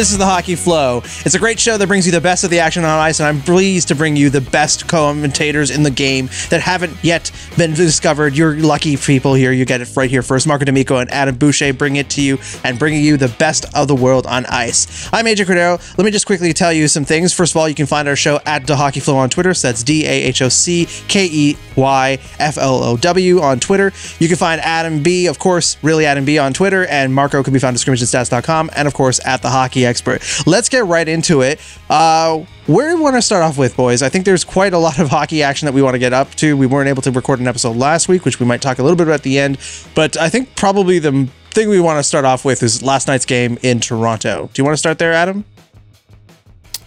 [0.00, 1.02] This is the Hockey Flow.
[1.26, 3.26] It's a great show that brings you the best of the action on ice, and
[3.26, 7.74] I'm pleased to bring you the best commentators in the game that haven't yet been
[7.74, 8.34] discovered.
[8.34, 9.52] You're lucky people here.
[9.52, 10.46] You get it right here first.
[10.46, 13.88] Marco D'Amico and Adam Boucher bring it to you and bringing you the best of
[13.88, 15.06] the world on ice.
[15.12, 15.98] I'm AJ Cordero.
[15.98, 17.34] Let me just quickly tell you some things.
[17.34, 19.52] First of all, you can find our show at the Hockey Flow on Twitter.
[19.52, 23.60] So that's D A H O C K E Y F L O W on
[23.60, 23.92] Twitter.
[24.18, 27.52] You can find Adam B, of course, really Adam B on Twitter, and Marco can
[27.52, 30.22] be found at scrimmagestats.com and of course at the Hockey Expert.
[30.46, 31.60] Let's get right into it.
[31.90, 34.00] Uh, where do we want to start off with, boys?
[34.00, 36.34] I think there's quite a lot of hockey action that we want to get up
[36.36, 36.56] to.
[36.56, 38.96] We weren't able to record an episode last week, which we might talk a little
[38.96, 39.58] bit about at the end.
[39.94, 43.26] But I think probably the thing we want to start off with is last night's
[43.26, 44.48] game in Toronto.
[44.52, 45.44] Do you want to start there, Adam?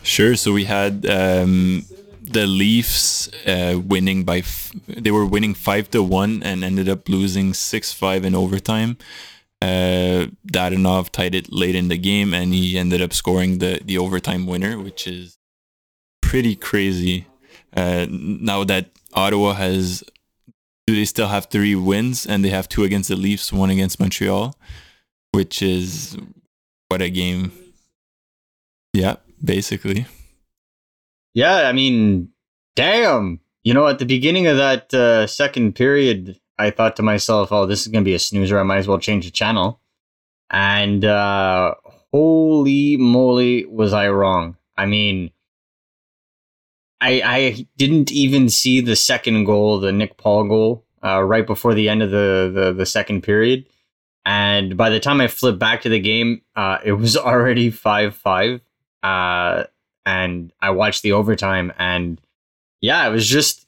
[0.03, 0.35] Sure.
[0.35, 1.85] So we had um,
[2.21, 7.07] the Leafs uh, winning by f- they were winning five to one and ended up
[7.09, 8.97] losing six five in overtime.
[9.63, 13.97] Uh, Dadonov tied it late in the game, and he ended up scoring the the
[13.97, 15.37] overtime winner, which is
[16.21, 17.27] pretty crazy.
[17.73, 20.03] Uh, now that Ottawa has,
[20.85, 24.01] do they still have three wins, and they have two against the Leafs, one against
[24.01, 24.53] Montreal,
[25.31, 26.17] which is
[26.89, 27.53] what a game.
[28.93, 30.07] Yeah, basically.
[31.33, 32.29] Yeah, I mean,
[32.75, 33.39] damn.
[33.63, 37.65] You know, at the beginning of that uh, second period, I thought to myself, "Oh,
[37.65, 38.59] this is gonna be a snoozer.
[38.59, 39.79] I might as well change the channel."
[40.49, 41.75] And uh,
[42.11, 44.57] holy moly, was I wrong?
[44.77, 45.31] I mean,
[47.01, 51.73] I I didn't even see the second goal, the Nick Paul goal, uh, right before
[51.73, 53.65] the end of the, the the second period.
[54.25, 58.15] And by the time I flipped back to the game, uh, it was already five
[58.15, 58.61] five.
[59.01, 59.65] Uh,
[60.05, 62.21] and I watched the overtime, and
[62.81, 63.65] yeah, it was just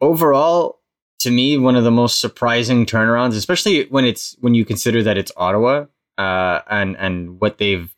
[0.00, 0.81] overall
[1.22, 5.18] to me one of the most surprising turnarounds, especially when it's when you consider that
[5.18, 5.86] it's Ottawa
[6.18, 7.94] uh, and and what they've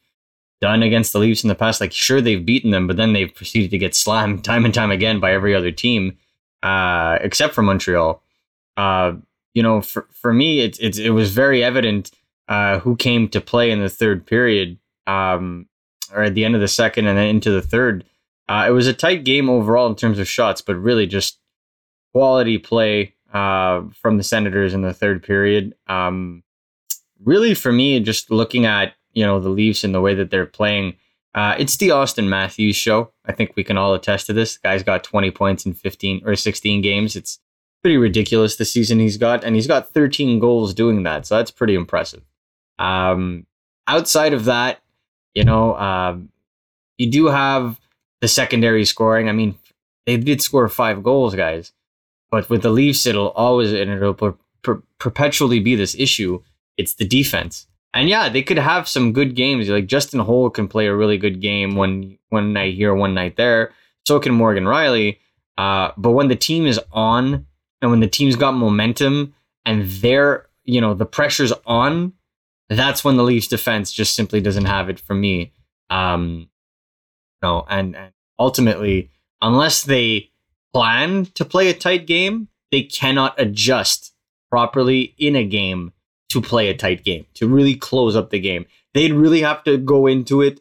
[0.60, 1.80] done against the Leafs in the past.
[1.80, 4.90] Like, sure, they've beaten them, but then they've proceeded to get slammed time and time
[4.90, 6.18] again by every other team,
[6.62, 8.22] uh, except for Montreal.
[8.76, 9.14] Uh,
[9.54, 12.10] you know, for for me, it it it was very evident
[12.48, 15.66] uh, who came to play in the third period, um,
[16.12, 18.04] or at the end of the second, and then into the third.
[18.46, 21.38] Uh, it was a tight game overall in terms of shots, but really just
[22.12, 25.74] quality play uh, from the Senators in the third period.
[25.88, 26.42] Um,
[27.22, 30.46] really, for me, just looking at you know the Leafs and the way that they're
[30.46, 30.96] playing,
[31.34, 33.10] uh, it's the Auston Matthews show.
[33.26, 34.54] I think we can all attest to this.
[34.54, 37.16] The guy's got 20 points in 15 or 16 games.
[37.16, 37.40] It's
[37.82, 41.26] pretty ridiculous the season he's got, and he's got 13 goals doing that.
[41.26, 42.22] So that's pretty impressive.
[42.78, 43.46] Um,
[43.86, 44.80] outside of that,
[45.34, 46.30] you know, um,
[46.98, 47.80] you do have
[48.20, 49.28] the secondary scoring.
[49.28, 49.58] I mean,
[50.06, 51.72] they did score five goals, guys,
[52.34, 54.34] but with the Leafs, it'll always and it'll per-
[54.64, 56.42] per- perpetually be this issue.
[56.76, 59.68] It's the defense, and yeah, they could have some good games.
[59.68, 63.36] Like Justin Holl can play a really good game one one night here, one night
[63.36, 63.72] there.
[64.04, 65.18] So can Morgan Rielly.
[65.56, 67.46] Uh, but when the team is on,
[67.80, 69.32] and when the team's got momentum,
[69.64, 72.14] and they're you know the pressure's on,
[72.68, 75.52] that's when the Leafs defense just simply doesn't have it for me.
[75.88, 76.48] Um,
[77.44, 80.32] no, and, and ultimately, unless they
[80.74, 84.12] plan to play a tight game, they cannot adjust
[84.50, 85.92] properly in a game
[86.30, 88.66] to play a tight game, to really close up the game.
[88.92, 90.60] They'd really have to go into it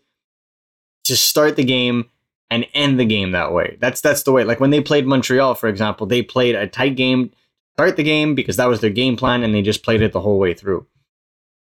[1.06, 2.10] to start the game
[2.50, 3.78] and end the game that way.
[3.80, 4.44] That's that's the way.
[4.44, 7.32] Like when they played Montreal, for example, they played a tight game,
[7.74, 10.22] start the game because that was their game plan, and they just played it the
[10.22, 10.86] whole way through.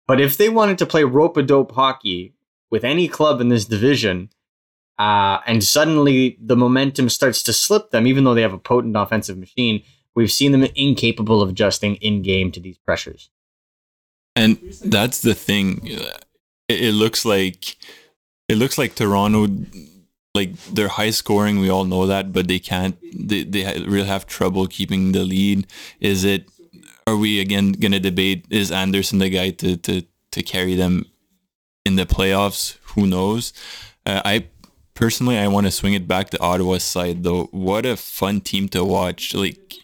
[0.07, 2.33] But if they wanted to play rope a dope hockey
[2.69, 4.29] with any club in this division,
[4.97, 8.95] uh, and suddenly the momentum starts to slip them, even though they have a potent
[8.95, 9.83] offensive machine,
[10.15, 13.29] we've seen them incapable of adjusting in game to these pressures.
[14.35, 15.87] And that's the thing.
[16.67, 17.75] It, looks like
[18.49, 19.47] it looks like Toronto,
[20.33, 21.59] like they're high scoring.
[21.59, 22.97] We all know that, but they can't.
[23.13, 25.67] They they really have trouble keeping the lead.
[25.99, 26.49] Is it?
[27.07, 28.45] Are we again gonna debate?
[28.49, 30.01] Is Anderson the guy to to
[30.31, 31.05] to carry them
[31.85, 32.77] in the playoffs?
[32.95, 33.53] Who knows?
[34.05, 34.47] Uh, I
[34.95, 37.45] personally, I want to swing it back to Ottawa's side though.
[37.51, 39.35] What a fun team to watch!
[39.35, 39.75] Like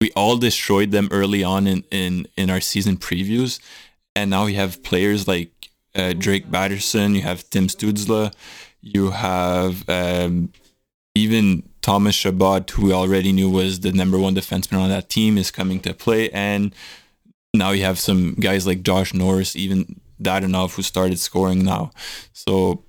[0.00, 3.60] we all destroyed them early on in in in our season previews,
[4.14, 8.32] and now we have players like uh, Drake Batherson, you have Tim Stützle,
[8.80, 10.52] you have um,
[11.14, 15.38] even Thomas Chabot, who we already knew was the number one defenseman on that team,
[15.38, 16.74] is coming to play, and
[17.54, 21.90] now you have some guys like Josh Norris, even Dadonov, who started scoring now.
[22.32, 22.84] So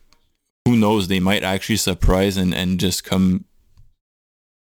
[0.65, 1.07] who knows?
[1.07, 3.45] They might actually surprise and, and just come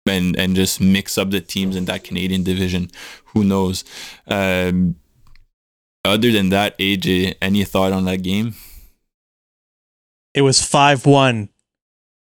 [0.05, 2.89] and and just mix up the teams in that Canadian division.
[3.27, 3.83] Who knows?
[4.27, 4.95] Um,
[6.05, 8.55] other than that, AJ, any thought on that game?
[10.33, 11.49] It was 5 1.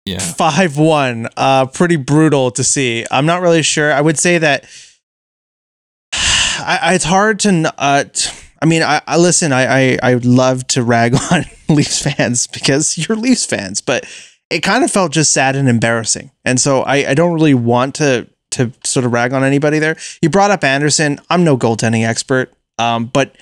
[0.04, 0.18] Yeah.
[0.18, 1.28] 5 1.
[1.36, 3.04] Uh, pretty brutal to see.
[3.10, 3.92] I'm not really sure.
[3.92, 4.66] I would say that
[6.12, 7.74] I, I, it's hard to.
[7.76, 8.30] Uh, t-
[8.62, 9.52] I mean, I, I listen.
[9.52, 14.06] I, I I love to rag on Leafs fans because you're Leafs fans, but
[14.48, 16.30] it kind of felt just sad and embarrassing.
[16.44, 19.96] And so I, I don't really want to to sort of rag on anybody there.
[20.22, 21.18] You brought up Anderson.
[21.28, 23.36] I'm no goaltending expert, um, but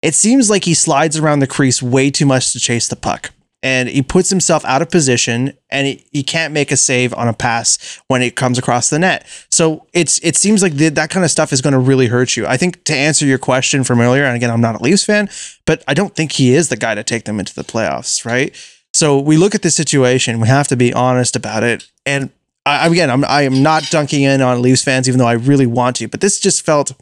[0.00, 3.30] it seems like he slides around the crease way too much to chase the puck
[3.62, 7.28] and he puts himself out of position and he, he can't make a save on
[7.28, 9.26] a pass when it comes across the net.
[9.50, 12.36] So it's it seems like the, that kind of stuff is going to really hurt
[12.36, 12.46] you.
[12.46, 15.28] I think to answer your question from earlier, and again, I'm not a Leafs fan,
[15.64, 18.54] but I don't think he is the guy to take them into the playoffs, right?
[18.94, 21.88] So we look at the situation, we have to be honest about it.
[22.04, 22.30] And
[22.66, 25.66] I, again, I'm I am not dunking in on Leafs fans, even though I really
[25.66, 26.92] want to, but this just felt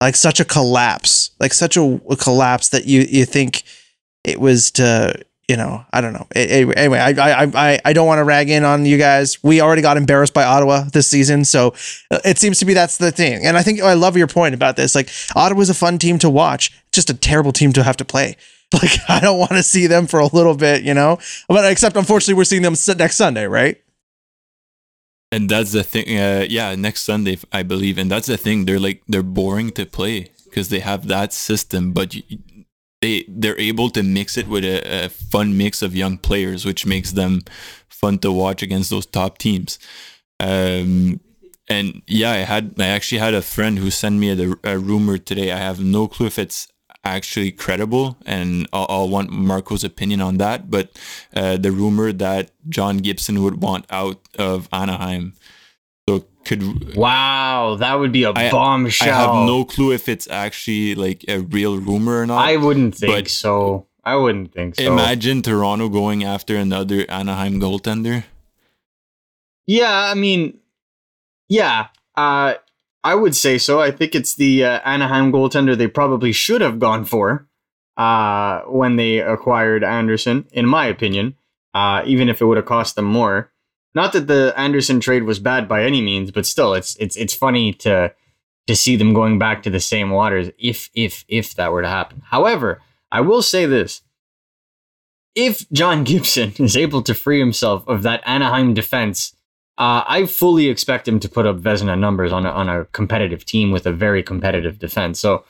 [0.00, 3.62] like such a collapse, like such a, a collapse that you you think
[4.24, 6.26] it was to you know, I don't know.
[6.34, 9.42] Anyway, I I I I don't want to rag in on you guys.
[9.44, 11.68] We already got embarrassed by Ottawa this season, so
[12.10, 13.46] uh, it seems to be that's the thing.
[13.46, 14.96] And I think I love your point about this.
[14.96, 18.36] Like Ottawa's a fun team to watch, just a terrible team to have to play.
[18.72, 21.20] Like I don't want to see them for a little bit, you know.
[21.46, 23.80] But except unfortunately, we're seeing them next Sunday, right?
[25.30, 26.18] And that's the thing.
[26.18, 27.96] Uh, yeah, next Sunday, I believe.
[27.96, 28.64] And that's the thing.
[28.64, 32.22] They're like they're boring to play because they have that system, but you,
[33.00, 36.86] they they're able to mix it with a, a, fun mix of young players, which
[36.86, 37.42] makes them
[37.88, 39.78] fun to watch against those top teams.
[40.40, 41.20] Um,
[41.68, 45.18] and yeah, I had I actually had a friend who sent me a, a rumor
[45.18, 45.52] today.
[45.52, 46.68] I have no clue if it's
[47.04, 50.70] actually credible, and I'll, I'll want Marco's opinion on that.
[50.70, 50.98] But
[51.34, 55.34] uh, the rumor that John Gibson would want out of Anaheim
[56.46, 59.08] could wow that would be a I, bombshell.
[59.08, 62.94] I have no clue if it's actually like a real rumor or not i wouldn't
[62.94, 63.86] think so.
[64.04, 64.84] I wouldn't think so.
[64.84, 68.24] imagine toronto going after another anaheim goaltender.
[69.66, 70.58] Yeah i mean
[71.48, 72.54] yeah uh
[73.02, 73.80] i would say so.
[73.80, 77.48] I think it's the uh, anaheim goaltender they probably should have gone for
[77.96, 81.34] uh when they acquired anderson in my opinion
[81.74, 83.50] uh even if it would have cost them more
[83.96, 87.34] not that the Anderson trade was bad by any means, but still, it's it's it's
[87.34, 88.12] funny to
[88.66, 91.88] to see them going back to the same waters if if if that were to
[91.88, 92.22] happen.
[92.26, 94.02] However, I will say this:
[95.34, 99.32] if John Gibson is able to free himself of that Anaheim defense,
[99.78, 103.46] uh, I fully expect him to put up Vezina numbers on a, on a competitive
[103.46, 105.18] team with a very competitive defense.
[105.18, 105.44] So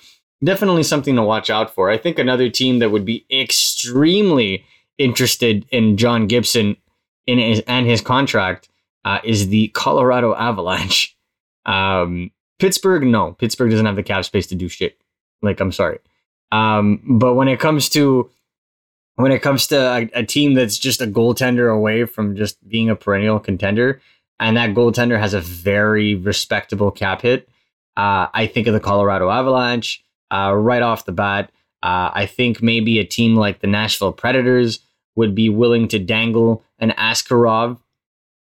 [0.45, 1.91] definitely something to watch out for.
[1.91, 4.65] I think another team that would be extremely
[4.99, 6.77] interested in John Gibson
[7.27, 8.69] in his and his contract
[9.05, 11.13] uh, is the Colorado Avalanche.
[11.67, 12.31] Um,
[12.61, 15.01] Pittsburgh, no, Pittsburgh doesn't have the cap space to do shit.
[15.43, 15.99] Like, I'm sorry.
[16.53, 18.31] Um, but when it comes to
[19.17, 22.89] when it comes to a, a, team that's just a goaltender away from just being
[22.89, 24.01] a perennial contender,
[24.39, 27.49] and that goaltender has a very respectable cap hit,
[27.97, 31.51] uh, I think of the Colorado Avalanche uh, right off the bat.
[31.83, 34.81] Uh, I think maybe a team like the Nashville Predators
[35.17, 37.79] would be willing to dangle an Askarov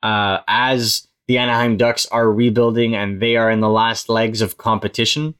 [0.03, 4.57] uh, as the Anaheim Ducks are rebuilding and they are in the last legs of
[4.57, 5.33] competition.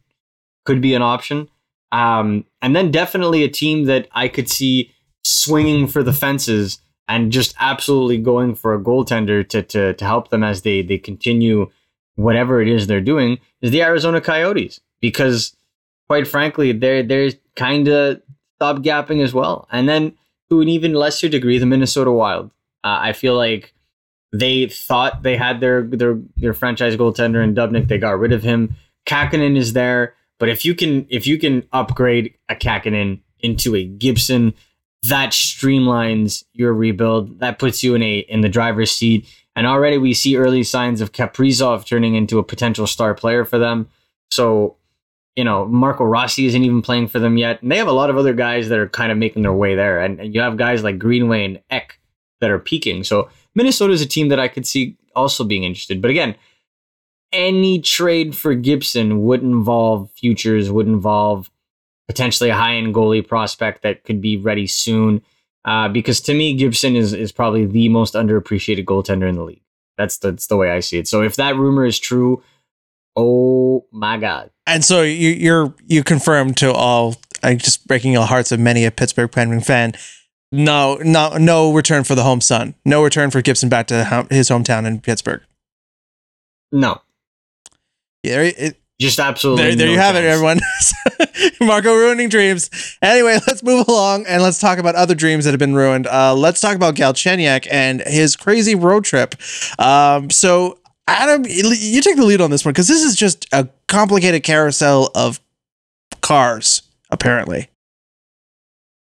[0.65, 1.49] Could be an option.
[1.91, 4.91] Um, and then definitely a team that I could see
[5.23, 10.29] swinging for the fences and just absolutely going for a goaltender to, to, to help
[10.29, 11.69] them as they, they continue
[12.15, 14.79] whatever it is they're doing is the Arizona Coyotes.
[15.01, 15.55] Because
[16.07, 18.21] quite frankly, they're, they're kind of
[18.59, 19.67] stopgapping as well.
[19.71, 20.17] And then
[20.49, 22.51] to an even lesser degree, the Minnesota Wild.
[22.83, 23.73] Uh, I feel like
[24.31, 27.87] they thought they had their their their franchise goaltender in Dubnyk.
[27.87, 28.75] They got rid of him.
[29.07, 33.85] Kahkonen is there, but if you can if you can upgrade a Kahkonen into a
[33.85, 34.53] Gibson,
[35.03, 37.39] that streamlines your rebuild.
[37.39, 39.27] That puts you in a in the driver's seat.
[39.55, 43.57] And already we see early signs of Kaprizov turning into a potential star player for
[43.57, 43.87] them.
[44.29, 44.75] So
[45.35, 47.61] you know, Marco Rossi isn't even playing for them yet.
[47.61, 49.75] And they have a lot of other guys that are kind of making their way
[49.75, 49.99] there.
[49.99, 51.99] And, and you have guys like Greenway and Ek
[52.41, 53.03] that are peaking.
[53.03, 56.01] So Minnesota is a team that I could see also being interested.
[56.01, 56.35] But again,
[57.33, 61.51] any trade for Gibson would involve futures, would involve
[62.07, 65.21] potentially a high end goalie prospect that could be ready soon.
[65.65, 69.63] Uh, because to me, Gibson is, is probably the most underappreciated goaltender in the league.
[69.97, 71.07] That's that's the way I see it.
[71.07, 72.43] So if that rumor is true,
[73.15, 74.51] Oh my god!
[74.67, 78.85] And so you, you're you confirmed to all, I just breaking the hearts of many
[78.85, 79.93] a Pittsburgh Penguin fan.
[80.51, 82.75] No, no, no return for the home son.
[82.85, 85.41] No return for Gibson back to his hometown in Pittsburgh.
[86.71, 87.01] No.
[88.23, 89.63] Yeah, it, Just absolutely.
[89.63, 90.59] There, there no you have it, everyone.
[91.61, 92.69] Marco ruining dreams.
[93.01, 96.07] Anyway, let's move along and let's talk about other dreams that have been ruined.
[96.07, 99.35] Uh, let's talk about Galchenyuk and his crazy road trip.
[99.79, 103.67] Um, so, Adam, you take the lead on this one because this is just a
[103.87, 105.39] complicated carousel of
[106.21, 106.81] cars,
[107.11, 107.69] apparently.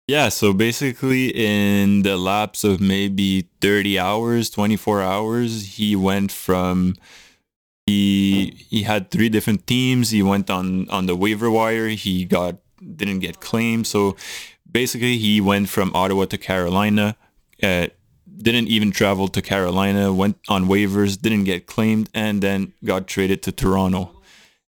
[0.07, 6.95] Yeah, so basically, in the lapse of maybe 30 hours, 24 hours, he went from
[7.85, 10.09] he he had three different teams.
[10.09, 11.89] He went on on the waiver wire.
[11.89, 13.87] He got didn't get claimed.
[13.87, 14.17] So
[14.69, 17.15] basically, he went from Ottawa to Carolina.
[17.61, 17.87] Uh,
[18.43, 20.13] didn't even travel to Carolina.
[20.13, 21.19] Went on waivers.
[21.19, 24.21] Didn't get claimed, and then got traded to Toronto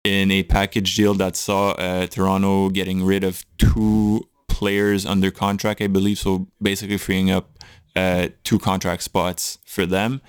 [0.04, 5.82] in a package deal that saw uh, Toronto getting rid of two players under contract,
[5.82, 6.20] I believe.
[6.20, 7.60] So basically, freeing up
[7.96, 10.22] uh, two contract spots for them,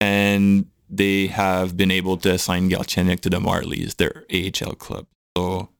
[0.00, 5.06] and they have been able to assign Galchenyuk to the Marlies, their AHL club.
[5.36, 5.70] So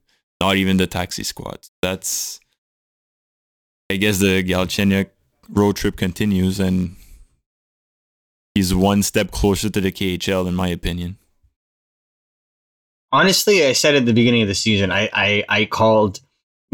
[0.41, 1.61] not even the taxi squad.
[1.83, 2.41] That's,
[3.91, 5.11] I guess, the Galchenyuk
[5.49, 6.97] road trip continues, and
[8.55, 11.19] he's one step closer to the KHL, in my opinion.
[13.13, 16.21] Honestly, I said at the beginning of the season, I I, I called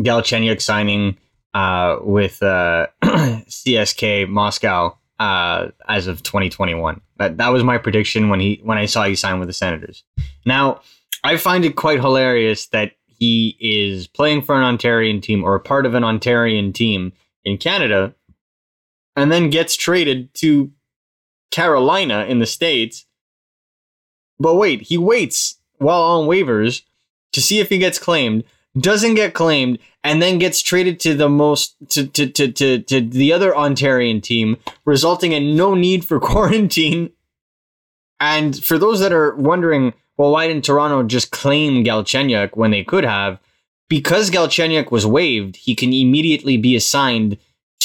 [0.01, 1.19] Galchenyuk signing
[1.55, 7.01] uh, with uh, CSK Moscow uh, as of 2021.
[7.19, 10.03] That that was my prediction when he when I saw he sign with the Senators.
[10.47, 10.81] Now,
[11.23, 15.61] I find it quite hilarious that he is playing for an Ontarian team or a
[15.61, 17.13] part of an Ontarian team
[17.45, 18.15] in Canada,
[19.17, 20.71] and then gets traded to
[21.51, 23.07] Carolina in the states.
[24.39, 26.83] But wait, he waits while on waivers
[27.33, 28.45] to see if he gets claimed
[28.79, 33.01] doesn't get claimed and then gets traded to the most to to to to, to
[33.01, 37.11] the other Ontarian team, resulting in no need for quarantine.
[38.19, 42.85] And for those that are wondering, well, why didn't Toronto just claim Galchenyuk when they
[42.85, 43.41] could have?
[43.89, 47.39] Because Galchenyuk was waived, he can immediately be assigned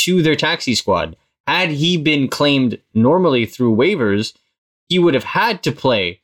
[0.05, 1.15] to their taxi squad.
[1.47, 4.33] Had he been claimed normally through waivers,
[4.89, 6.21] he would have had to play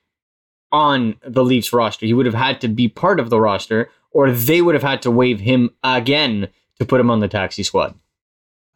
[0.71, 2.05] on the Leafs roster.
[2.05, 5.01] He would have had to be part of the roster, or they would have had
[5.03, 6.47] to waive him again
[6.79, 7.95] to put him on the taxi squad.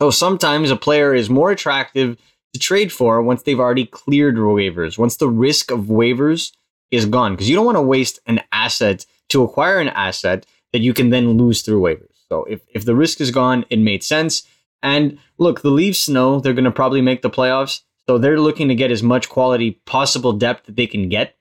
[0.01, 2.17] So sometimes a player is more attractive
[2.53, 6.51] to trade for once they've already cleared waivers, once the risk of waivers
[6.91, 10.81] is gone, because you don't want to waste an asset to acquire an asset that
[10.81, 12.15] you can then lose through waivers.
[12.29, 14.43] So if, if the risk is gone, it made sense.
[14.85, 17.81] And look, the Leafs know they're going to probably make the playoffs.
[18.07, 21.35] So they're looking to get as much quality possible depth that they can get.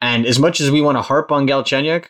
[0.00, 2.06] And as much as we want to harp on Galchenyuk,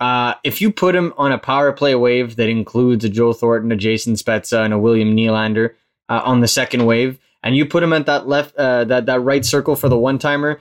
[0.00, 3.72] uh, if you put him on a power play wave that includes a Joe Thornton,
[3.72, 5.74] a Jason Spezza, and a William Nylander
[6.10, 9.20] uh, on the second wave, and you put him at that left, uh, that that
[9.20, 10.60] right circle for the one timer,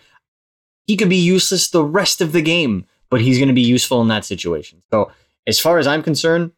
[0.86, 4.02] he could be useless the rest of the game, but he's going to be useful
[4.02, 4.82] in that situation.
[4.92, 5.12] So,
[5.46, 6.52] as far as I'm concerned,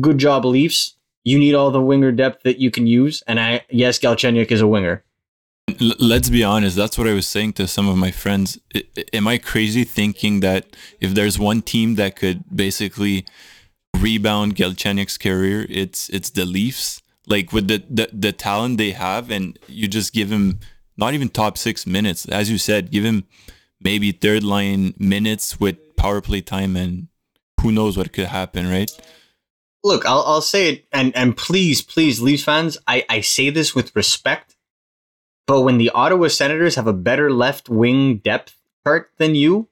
[0.00, 0.93] good job, Leafs.
[1.24, 4.60] You need all the winger depth that you can use, and I yes, Galchenyuk is
[4.60, 5.04] a winger.
[5.80, 6.76] Let's be honest.
[6.76, 8.58] That's what I was saying to some of my friends.
[9.14, 13.24] Am I crazy thinking that if there's one team that could basically
[13.98, 17.00] rebound Galchenyuk's career, it's it's the Leafs.
[17.26, 20.60] Like with the, the the talent they have, and you just give him
[20.98, 23.24] not even top six minutes, as you said, give him
[23.80, 27.08] maybe third line minutes with power play time, and
[27.62, 28.90] who knows what could happen, right?
[29.84, 33.74] Look, I'll I'll say it, and and please, please, Leafs fans, I I say this
[33.74, 34.54] with respect
[35.46, 39.68] but when the Ottawa Senators have a better left wing depth chart than you,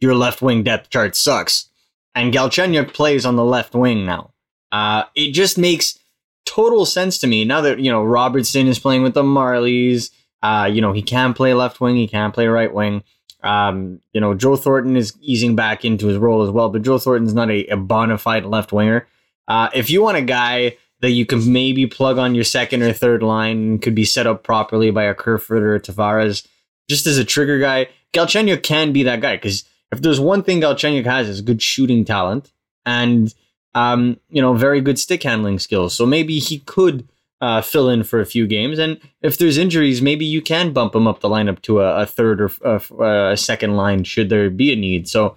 [0.00, 1.68] your left wing depth chart sucks.
[2.14, 4.32] And Galchenyuk plays on the left wing now.
[4.72, 5.98] Uh, it just makes
[6.44, 10.10] total sense to me now that you know Robertson is playing with the Marlies.
[10.42, 13.04] Uh, you know he can play left wing, he can play right wing.
[13.42, 16.98] Um, you know Joe Thornton is easing back into his role as well, but Joe
[16.98, 19.06] Thornton's not a, a bona fide left winger.
[19.48, 22.92] Uh, if you want a guy that you can maybe plug on your second or
[22.92, 26.46] third line could be set up properly by a Kerfoot or a Tavares.
[26.88, 30.60] Just as a trigger guy, Galchenyuk can be that guy because if there's one thing
[30.60, 32.52] Galchenyuk has is good shooting talent
[32.84, 33.34] and
[33.74, 35.94] um, you know very good stick handling skills.
[35.94, 37.08] So maybe he could
[37.40, 40.94] uh, fill in for a few games, and if there's injuries, maybe you can bump
[40.94, 44.48] him up the lineup to a, a third or a, a second line should there
[44.48, 45.08] be a need.
[45.08, 45.36] So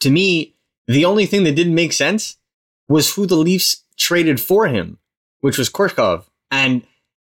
[0.00, 0.56] to me,
[0.88, 2.36] the only thing that didn't make sense
[2.90, 4.98] was who the Leafs traded for him,
[5.40, 6.24] which was Korshkov.
[6.50, 6.82] And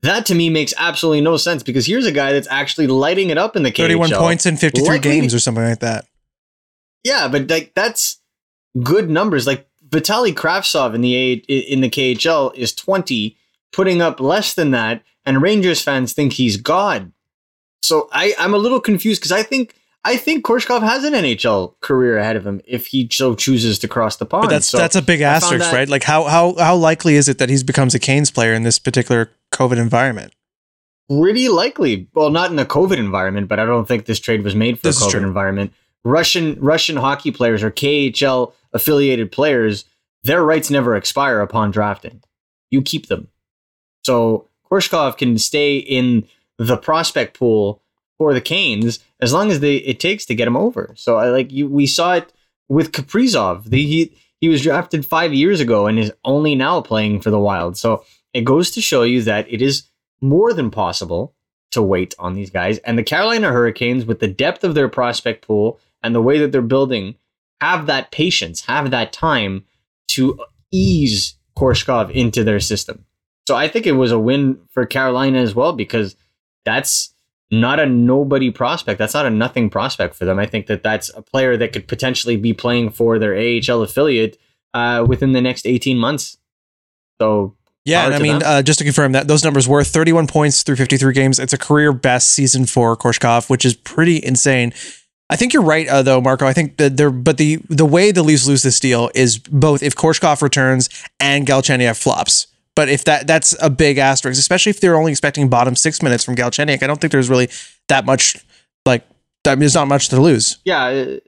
[0.01, 3.37] that to me makes absolutely no sense because here's a guy that's actually lighting it
[3.37, 3.87] up in the KHL.
[3.87, 6.05] 31 points in 53 Likely, games or something like that.
[7.05, 8.19] Yeah, but like that's
[8.83, 9.47] good numbers.
[9.47, 13.37] Like Vitali Kravtsov in the A, in the KHL is 20,
[13.71, 17.13] putting up less than that, and Rangers fans think he's God.
[17.81, 19.73] So I, I'm a little confused because I think
[20.07, 23.87] I think Korshkov has an NHL career ahead of him if he so chooses to
[23.87, 24.43] cross the pond.
[24.43, 25.89] But that's So that's a big asterisk, that- right?
[25.89, 28.79] Like how how how likely is it that he becomes a Canes player in this
[28.79, 30.33] particular COVID environment?
[31.09, 32.07] pretty likely.
[32.15, 34.87] Well, not in a COVID environment, but I don't think this trade was made for
[34.87, 35.71] This a COVID environment.
[36.03, 39.85] Russian Russian hockey players or KHL affiliated players,
[40.23, 42.21] their rights never expire upon drafting.
[42.71, 43.27] You keep them.
[44.03, 47.81] So Korshkov can stay in the prospect pool
[48.17, 50.93] for the Canes as long as they it takes to get him over.
[50.97, 51.67] So I like you.
[51.67, 52.31] We saw it
[52.69, 53.65] with Kaprizov.
[53.65, 57.39] The, he he was drafted five years ago and is only now playing for the
[57.39, 57.77] Wild.
[57.77, 58.03] So
[58.33, 59.83] it goes to show you that it is
[60.21, 61.33] more than possible
[61.71, 62.77] to wait on these guys.
[62.79, 66.51] And the Carolina Hurricanes, with the depth of their prospect pool and the way that
[66.51, 67.15] they're building,
[67.61, 69.65] have that patience, have that time
[70.09, 70.39] to
[70.71, 73.05] ease Korshkov into their system.
[73.47, 76.15] So I think it was a win for Carolina as well because
[76.65, 77.13] that's
[77.51, 78.97] not a nobody prospect.
[78.97, 80.39] That's not a nothing prospect for them.
[80.39, 84.37] I think that that's a player that could potentially be playing for their AHL affiliate
[84.73, 86.37] uh, within the next 18 months.
[87.21, 90.63] So Yeah, and I mean, uh, just to confirm that those numbers were 31 points
[90.63, 91.39] through 53 games.
[91.39, 94.73] It's a career best season for Korshkov, which is pretty insane.
[95.29, 96.45] I think you're right, uh, though, Marco.
[96.45, 99.81] I think that there, but the the way the Leafs lose this deal is both
[99.81, 102.47] if Korshkov returns and Galchenyuk flops.
[102.75, 106.23] But if that that's a big asterisk, especially if they're only expecting bottom six minutes
[106.23, 107.49] from Galchenyuk, I don't think there's really
[107.87, 108.37] that much
[108.85, 109.03] like.
[109.43, 110.57] There's not much to lose.
[110.65, 111.19] yeah, uh,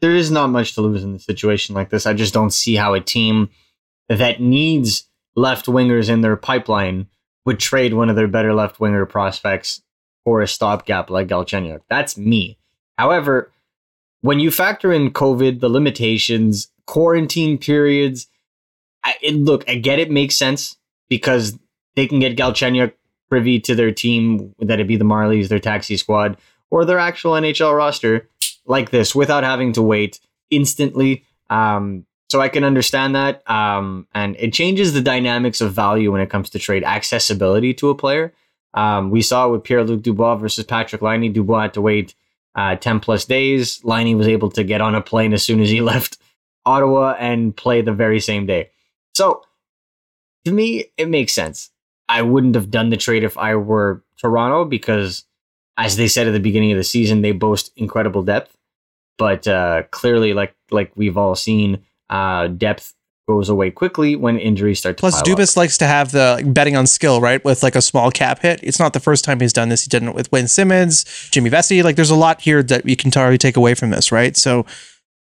[0.00, 2.06] there is not much to lose in a situation like this.
[2.06, 3.50] I just don't see how a team
[4.08, 5.06] that needs
[5.36, 7.06] left wingers in their pipeline
[7.44, 9.82] would trade one of their better left winger prospects
[10.24, 11.80] for a stopgap like Galchenyuk.
[11.88, 12.58] That's me.
[12.98, 13.50] However,
[14.20, 18.26] when you factor in COVID, the limitations, quarantine periods,
[19.04, 20.76] I, it, look, I get it makes sense
[21.08, 21.58] because
[21.94, 22.92] they can get Galchenyuk
[23.28, 26.36] privy to their team, that it be the Marlies, their taxi squad,
[26.70, 28.28] or their actual NHL roster
[28.66, 31.24] like this without having to wait instantly.
[31.48, 33.48] Um, so I can understand that.
[33.50, 37.90] Um, and it changes the dynamics of value when it comes to trade accessibility to
[37.90, 38.32] a player.
[38.72, 41.32] Um, we saw it with Pierre Luc Dubois versus Patrick Laine.
[41.32, 42.14] Dubois had to wait
[42.54, 43.84] uh, 10 plus days.
[43.84, 46.18] Laine was able to get on a plane as soon as he left
[46.64, 48.70] Ottawa and play the very same day.
[49.14, 49.42] So
[50.44, 51.70] to me, it makes sense.
[52.08, 55.24] I wouldn't have done the trade if I were Toronto because,
[55.76, 58.56] as they said at the beginning of the season, they boast incredible depth.
[59.18, 62.94] But uh, clearly, like like we've all seen, uh, depth
[63.28, 65.38] goes away quickly when injuries start to Plus, pile up.
[65.38, 67.44] Dubas likes to have the betting on skill, right?
[67.44, 68.60] With like a small cap hit.
[68.62, 69.84] It's not the first time he's done this.
[69.84, 71.82] He did it with Wayne Simmonds, Jimmy Vesey.
[71.82, 74.36] Like, there's a lot here that you can totally take away from this, right?
[74.36, 74.66] So,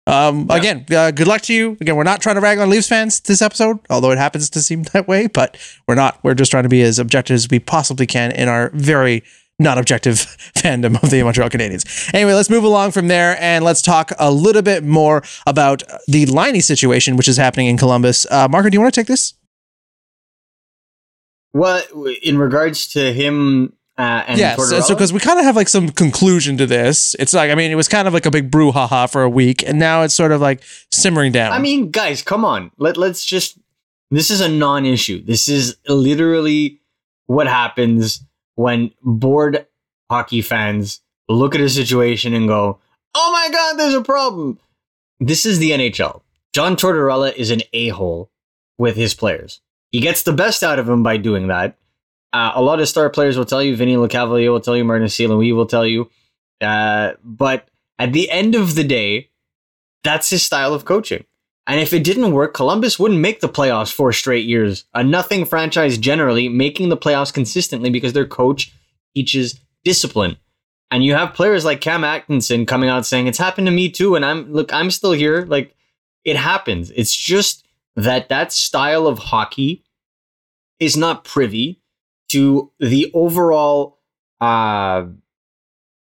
[0.07, 0.57] um, Yeah.
[0.57, 1.77] again, uh, good luck to you.
[1.81, 4.61] Again, we're not trying to rag on Leafs fans this episode, although it happens to
[4.61, 5.57] seem that way, but
[5.89, 6.19] we're not.
[6.23, 9.23] We're just trying to be as objective as we possibly can in our very
[9.59, 10.17] not objective
[10.57, 12.13] fandom of the Montreal Canadiens.
[12.13, 16.27] Anyway, let's move along from there and let's talk a little bit more about the
[16.27, 18.27] Laine situation, which is happening in Columbus.
[18.31, 19.35] Uh, Marco, do you want to take this?
[21.53, 21.83] Well,
[22.23, 25.89] in regards to him uh, and yes, so because we kind of have like some
[25.89, 27.15] conclusion to this.
[27.21, 29.63] It's like I mean, it was kind of like a big brouhaha for a week,
[29.67, 31.53] and now it's sort of like simmering down.
[31.53, 32.73] I mean, guys, come on.
[32.77, 33.59] Let let's just.
[34.11, 35.25] This is a non-issue.
[35.25, 36.81] This is literally
[37.27, 38.25] what happens
[38.57, 39.67] when bored
[40.11, 42.81] hockey fans look at a situation and go,
[43.15, 44.59] "Oh my god, there's a problem."
[45.21, 46.21] This is the NHL.
[46.53, 48.31] John Tortorella is an a-hole
[48.77, 49.61] with his players.
[49.93, 51.79] He gets the best out of them by doing that.
[52.35, 53.77] Uh, a lot of star players will tell you.
[53.77, 54.85] Vinny Lecavalier will tell you.
[54.85, 55.31] Martin St.
[55.31, 56.11] Louis will tell you.
[56.61, 59.31] Uh, but at the end of the day,
[60.03, 61.25] that's his style of coaching.
[61.69, 64.85] And if it didn't work, Columbus wouldn't make the playoffs four straight years.
[64.95, 68.75] A nothing franchise generally making the playoffs consistently because their coach
[69.15, 70.37] teaches discipline.
[70.91, 74.17] And you have players like Cam Atkinson coming out saying it's happened to me too
[74.17, 75.75] and I'm look I'm still here like
[76.25, 76.91] it happens.
[76.95, 77.67] It's just
[77.97, 79.85] that that style of hockey
[80.79, 81.81] is not privy
[82.35, 83.99] to the overall
[84.41, 85.05] uh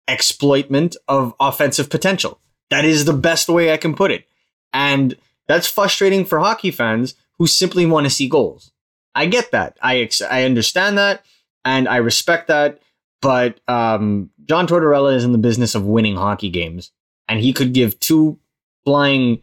[0.08, 2.40] exploitment of offensive potential.
[2.70, 4.26] That is the best way I can put it.
[4.72, 5.16] And
[5.46, 8.72] that's frustrating for hockey fans who simply want to see goals.
[9.14, 9.76] I get that.
[9.82, 11.24] I ex- I understand that
[11.64, 12.80] and I respect that,
[13.20, 16.90] but um, John Tortorella is in the business of winning hockey games
[17.28, 18.38] and he could give two
[18.84, 19.42] flying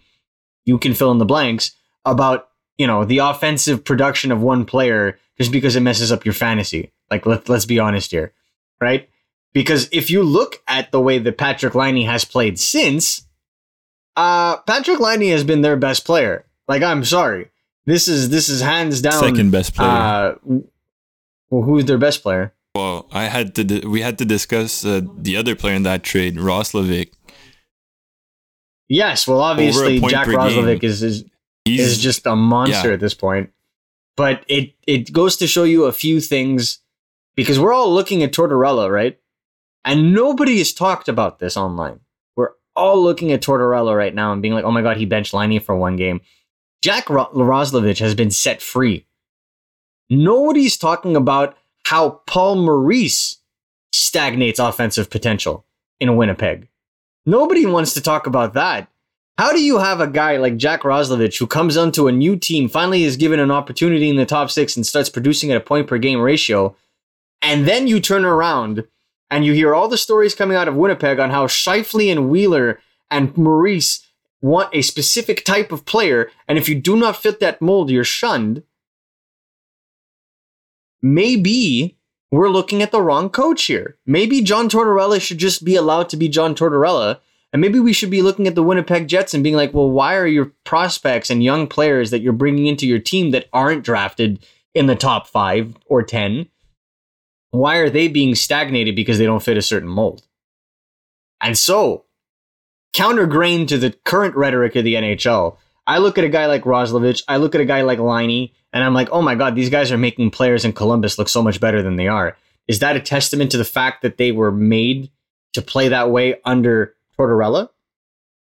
[0.65, 1.71] you can fill in the blanks
[2.05, 6.33] about, you know, the offensive production of one player just because it messes up your
[6.33, 6.91] fantasy.
[7.09, 8.33] Like let, let's be honest here,
[8.81, 9.09] right?
[9.53, 13.25] Because if you look at the way that Patrick Laine has played since,
[14.15, 16.45] uh, Patrick Laine has been their best player.
[16.67, 17.49] Like, I'm sorry,
[17.85, 19.89] this is this is hands down Second best player.
[19.89, 20.35] Uh,
[21.49, 22.53] well, who's their best player?
[22.75, 23.63] Well, I had to.
[23.63, 27.11] Di- we had to discuss uh, the other player in that trade, Roslovic.
[28.87, 31.25] Yes, well, obviously Jack Roslovic is is
[31.65, 32.93] He's is just a monster yeah.
[32.93, 33.51] at this point.
[34.19, 36.79] But it it goes to show you a few things
[37.37, 39.17] because we're all looking at Tortorella, right?
[39.85, 42.01] And nobody has talked about this online.
[42.35, 45.33] We're all looking at Tortorella right now and being like, "Oh my god, he benched
[45.33, 46.19] Laine for one game."
[46.81, 49.05] Jack Ro- Roslovic has been set free.
[50.09, 51.55] Nobody's talking about
[51.85, 53.37] how Paul Maurice
[53.93, 55.65] stagnates offensive potential
[56.01, 56.67] in Winnipeg.
[57.25, 58.89] Nobody wants to talk about that.
[59.39, 62.67] How do you have a guy like Jack Roslovic who comes onto a new team,
[62.67, 65.87] finally is given an opportunity in the top six and starts producing at a point
[65.87, 66.75] per game ratio,
[67.41, 68.85] and then you turn around
[69.31, 72.81] and you hear all the stories coming out of Winnipeg on how Scheifele and Wheeler
[73.09, 74.05] and Maurice
[74.41, 78.03] want a specific type of player, and if you do not fit that mold, you're
[78.03, 78.63] shunned.
[81.01, 81.97] Maybe
[82.29, 83.95] we're looking at the wrong coach here.
[84.05, 87.19] Maybe John Tortorella should just be allowed to be John Tortorella.
[87.51, 90.15] And maybe we should be looking at the Winnipeg Jets and being like, well, why
[90.15, 94.45] are your prospects and young players that you're bringing into your team that aren't drafted
[94.75, 96.47] in the top five or 10?
[97.51, 100.23] Why are they being stagnated because they don't fit a certain mold?
[101.41, 102.05] And so,
[102.93, 105.57] counter grain to the current rhetoric of the NHL,
[105.87, 108.83] I look at a guy like Roslovic, I look at a guy like Laine, and
[108.83, 111.59] I'm like, oh my God, these guys are making players in Columbus look so much
[111.59, 112.37] better than they are.
[112.67, 115.09] Is that a testament to the fact that they were made
[115.53, 117.69] to play that way under Tortorella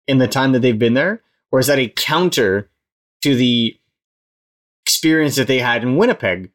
[0.08, 1.22] in the time that they've been there?
[1.52, 2.70] Or is that a counter
[3.22, 3.78] to the
[4.86, 6.52] experience that they had in Winnipeg,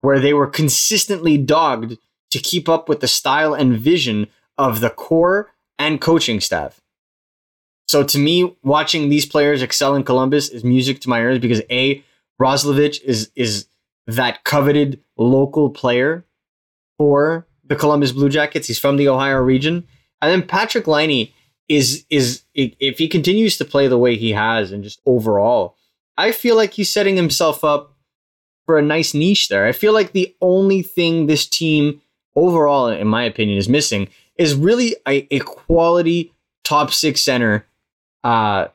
[0.00, 1.98] where they were consistently dogged
[2.30, 6.80] to keep up with the style and vision of the core and coaching staff?
[7.88, 11.62] So to me, watching these players excel in Columbus is music to my ears because
[11.70, 12.04] A,
[12.40, 13.66] Roslovic is is
[14.06, 16.24] that coveted local player
[16.98, 18.68] for the Columbus Blue Jackets.
[18.68, 19.88] He's from the Ohio region.
[20.22, 21.32] And then Patrick Laine
[21.70, 25.76] is is if he continues to play the way he has and just overall,
[26.18, 27.96] I feel like he's setting himself up
[28.66, 29.66] for a nice niche there.
[29.66, 32.02] I feel like the only thing this team
[32.36, 36.32] overall, in my opinion, is missing is really a, a quality
[36.64, 37.66] top six center
[38.24, 38.68] uh,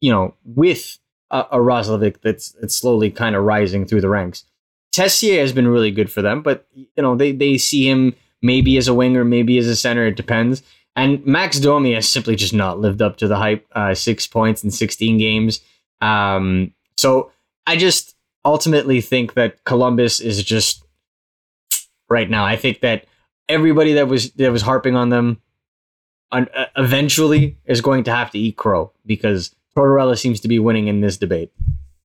[0.00, 0.98] you know, with
[1.30, 4.44] a, a Roslovic that's, that's slowly kind of rising through the ranks.
[4.94, 8.12] Texier has been really good for them, but you know they they see him
[8.42, 10.06] maybe as a winger, maybe as a center.
[10.06, 10.64] It depends.
[11.00, 13.66] And Max Domi has simply just not lived up to the hype.
[13.72, 15.60] Uh, six points in sixteen games.
[16.02, 17.32] Um, so
[17.66, 20.84] I just ultimately think that Columbus is just
[22.10, 22.44] right now.
[22.44, 23.06] I think that
[23.48, 25.40] everybody that was that was harping on them
[26.32, 30.58] un- uh, eventually is going to have to eat crow because Tortorella seems to be
[30.58, 31.50] winning in this debate.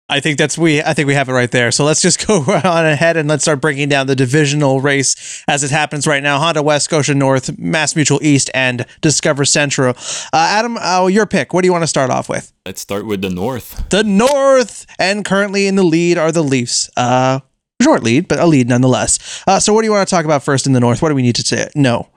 [0.08, 0.84] I think that's we.
[0.84, 1.72] I think we have it right there.
[1.72, 5.64] So let's just go on ahead and let's start breaking down the divisional race as
[5.64, 6.38] it happens right now.
[6.38, 9.96] Honda West, Scotia North, MassMutual East, and Discover Central.
[10.32, 11.54] Uh, Adam, uh, your pick.
[11.54, 12.54] What do you want to start off with?
[12.66, 13.90] Let's start with the North.
[13.90, 16.90] The North, and currently in the lead are the Leafs.
[16.96, 17.40] Uh,
[17.82, 19.44] short lead, but a lead nonetheless.
[19.48, 21.02] Uh, so what do you want to talk about first in the North?
[21.02, 21.68] What do we need to say?
[21.76, 22.10] No.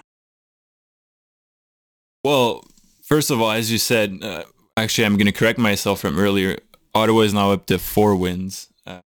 [2.23, 2.65] Well,
[3.03, 4.45] first of all, as you said, uh,
[4.77, 6.59] actually, I'm going to correct myself from earlier.
[6.99, 8.69] Ottawa is now up to four wins.
[8.87, 9.01] Uh,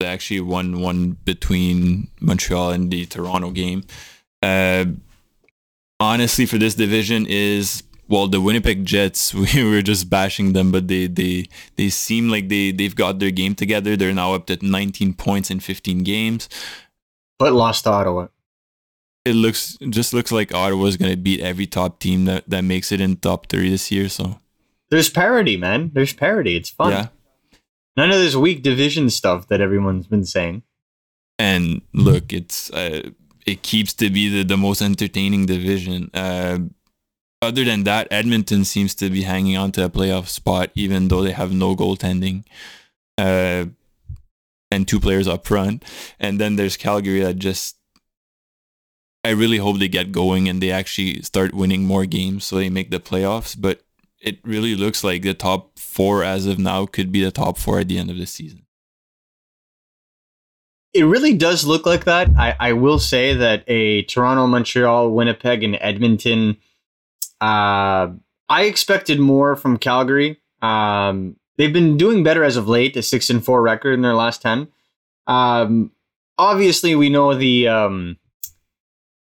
[0.00, 3.84] they actually won one between Montreal and the Toronto game.
[4.42, 4.86] Uh,
[6.00, 9.32] honestly, for this division is well, the Winnipeg Jets.
[9.54, 13.30] We were just bashing them, but they they they seem like they they've got their
[13.30, 13.96] game together.
[13.96, 16.48] They're now up to 19 points in 15 games.
[17.38, 18.28] But lost to Ottawa.
[19.24, 22.92] It looks just looks like Ottawa's going to beat every top team that that makes
[22.92, 24.08] it in top three this year.
[24.08, 24.38] So
[24.94, 25.90] There's parody, man.
[25.92, 26.54] There's parody.
[26.54, 26.92] It's fun.
[26.92, 27.06] yeah.
[27.96, 30.62] None of this weak division stuff that everyone's been saying.
[31.38, 33.02] and look it's uh,
[33.44, 36.58] it keeps to be the, the most entertaining division uh,
[37.42, 41.22] other than that edmonton seems to be hanging on to a playoff spot even though
[41.22, 42.44] they have no goaltending
[43.18, 43.64] uh,
[44.70, 45.84] and two players up front
[46.20, 47.76] and then there's calgary that just
[49.24, 52.70] i really hope they get going and they actually start winning more games so they
[52.70, 53.83] make the playoffs but
[54.24, 57.78] it really looks like the top four as of now could be the top four
[57.78, 58.64] at the end of the season
[60.94, 62.30] It really does look like that.
[62.38, 66.56] I, I will say that a Toronto, Montreal, Winnipeg, and Edmonton.
[67.40, 68.14] Uh,
[68.48, 70.40] I expected more from Calgary.
[70.62, 72.96] Um, they've been doing better as of late.
[72.96, 74.68] A six and four record in their last ten.
[75.26, 75.90] Um,
[76.38, 78.16] obviously, we know the um,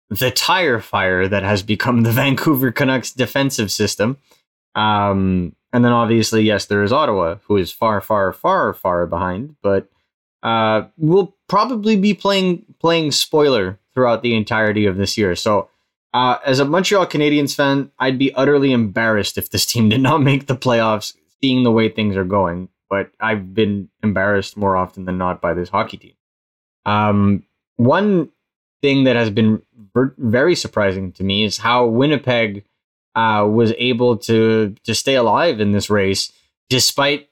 [0.09, 4.17] the tire fire that has become the Vancouver Canucks defensive system.
[4.75, 9.55] Um, and then obviously, yes, there is Ottawa, who is far, far, far, far behind,
[9.61, 9.89] but
[10.43, 15.35] uh, we'll probably be playing playing spoiler throughout the entirety of this year.
[15.35, 15.69] So
[16.13, 20.21] Uh, as a Montreal Canadiens fan, I'd be utterly embarrassed if this team did not
[20.21, 22.67] make the playoffs, seeing the way things are going.
[22.89, 26.15] But I've been embarrassed more often than not by this hockey team.
[26.85, 27.43] Um,
[27.77, 28.29] one
[28.81, 29.61] thing that has been
[29.93, 32.65] ver- very surprising to me is how Winnipeg
[33.15, 36.31] uh, was able to to stay alive in this race,
[36.69, 37.29] despite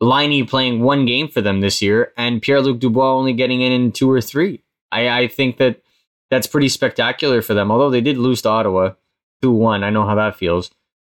[0.00, 3.72] Laine playing one game for them this year and Pierre Luc Dubois only getting in
[3.72, 4.62] in two or three.
[4.90, 5.80] I, I think that
[6.28, 7.70] that's pretty spectacular for them.
[7.70, 8.94] Although they did lose to Ottawa
[9.40, 10.70] two one, I know how that feels.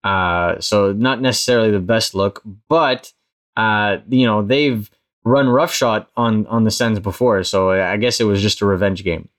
[0.03, 3.11] Uh, so not necessarily the best look, but
[3.57, 4.89] uh, you know they've
[5.23, 9.03] run roughshod on on the Sens before, so I guess it was just a revenge
[9.03, 9.29] game.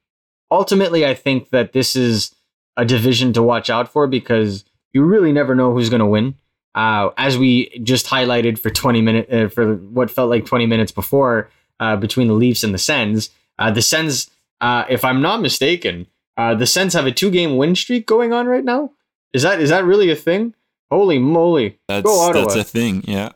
[0.51, 2.35] Ultimately, I think that this is
[2.77, 6.35] a division to watch out for because you really never know who's going to win.
[6.75, 10.93] Uh, as we just highlighted for 20 minutes, uh, for what felt like 20 minutes
[10.93, 11.49] before
[11.81, 16.07] uh, between the Leafs and the Sens, uh, the Sens, uh, if I'm not mistaken,
[16.37, 18.93] uh, the Sens have a two game win streak going on right now.
[19.33, 20.55] Is that is that really a thing?
[20.91, 21.79] Holy moly!
[21.89, 22.45] That's Go Ottawa.
[22.45, 23.03] that's a thing.
[23.07, 23.33] Yeah.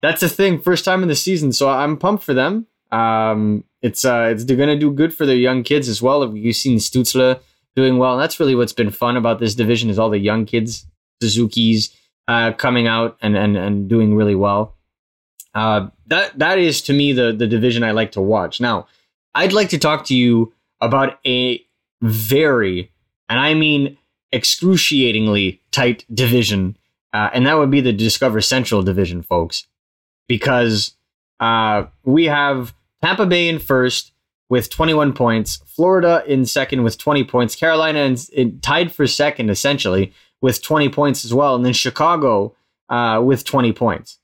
[0.00, 0.60] That's a thing.
[0.60, 2.66] First time in the season, so I'm pumped for them.
[2.92, 6.22] Um, it's uh, it's they're gonna do good for their young kids as well.
[6.22, 7.40] Have You've seen Stützle
[7.78, 10.44] doing well, and that's really what's been fun about this division is all the young
[10.44, 10.84] kids,
[11.22, 11.94] Suzuki's
[12.26, 14.74] uh, coming out and and and doing really well.
[15.54, 18.60] Uh, that that is to me the the division I like to watch.
[18.60, 18.88] Now,
[19.32, 21.64] I'd like to talk to you about a
[22.02, 22.90] very,
[23.28, 23.96] and I mean
[24.32, 26.76] excruciatingly tight division,
[27.12, 29.68] uh, and that would be the Discover Central division, folks,
[30.26, 30.96] because
[31.38, 34.12] uh, we have Tampa Bay in first
[34.48, 39.50] with 21 points, Florida in second with 20 points, Carolina in, in, tied for second
[39.50, 42.54] essentially with 20 points as well, and then Chicago
[42.88, 44.18] uh, with 20 points.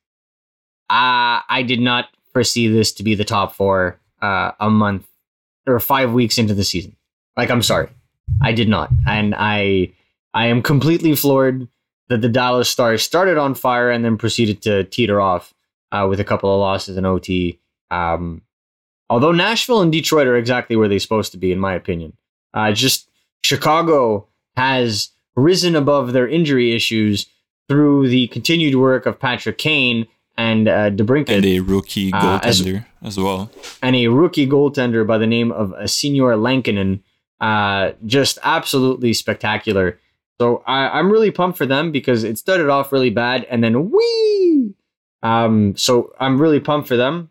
[0.89, 5.07] Uh, I did not foresee this to be the top four uh, a month
[5.67, 6.97] or five weeks into the season.
[7.37, 7.89] Like, I'm sorry,
[8.43, 9.93] I did not, and I
[10.33, 11.69] I am completely floored
[12.09, 15.55] that the Dallas Stars started on fire and then proceeded to teeter off
[15.91, 17.59] uh, with a couple of losses in OT.
[17.91, 18.43] Um,
[19.11, 22.13] although Nashville and Detroit are exactly where they're supposed to be, in my opinion.
[22.53, 23.09] Uh, just
[23.43, 27.27] Chicago has risen above their injury issues
[27.69, 31.31] through the continued work of Patrick Kane and uh, DeBrincat.
[31.37, 33.51] And a rookie Uh, as- goaltender as, well.
[33.83, 37.03] and a rookie goaltender by the name of a Senior Lankinen.
[37.41, 39.99] Uh, just absolutely spectacular.
[40.41, 43.91] So I, I'm really pumped for them because it started off really bad and then
[43.91, 44.75] wee.
[45.23, 47.31] Um, so I'm really pumped for them.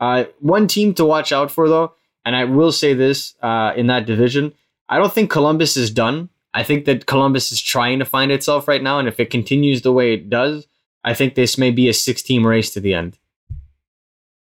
[0.00, 3.86] Uh, one team to watch out for though, and I will say this uh, in
[3.86, 4.52] that division,
[4.88, 6.28] I don't think Columbus is done.
[6.52, 9.82] I think that Columbus is trying to find itself right now, and if it continues
[9.82, 10.66] the way it does,
[11.02, 13.18] I think this may be a six-team race to the end.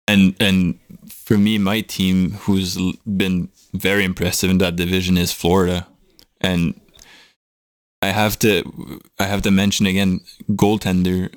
[0.07, 5.87] And and for me, my team, who's been very impressive in that division, is Florida,
[6.41, 6.79] and
[8.01, 10.21] I have to I have to mention again
[10.51, 11.33] goaltender.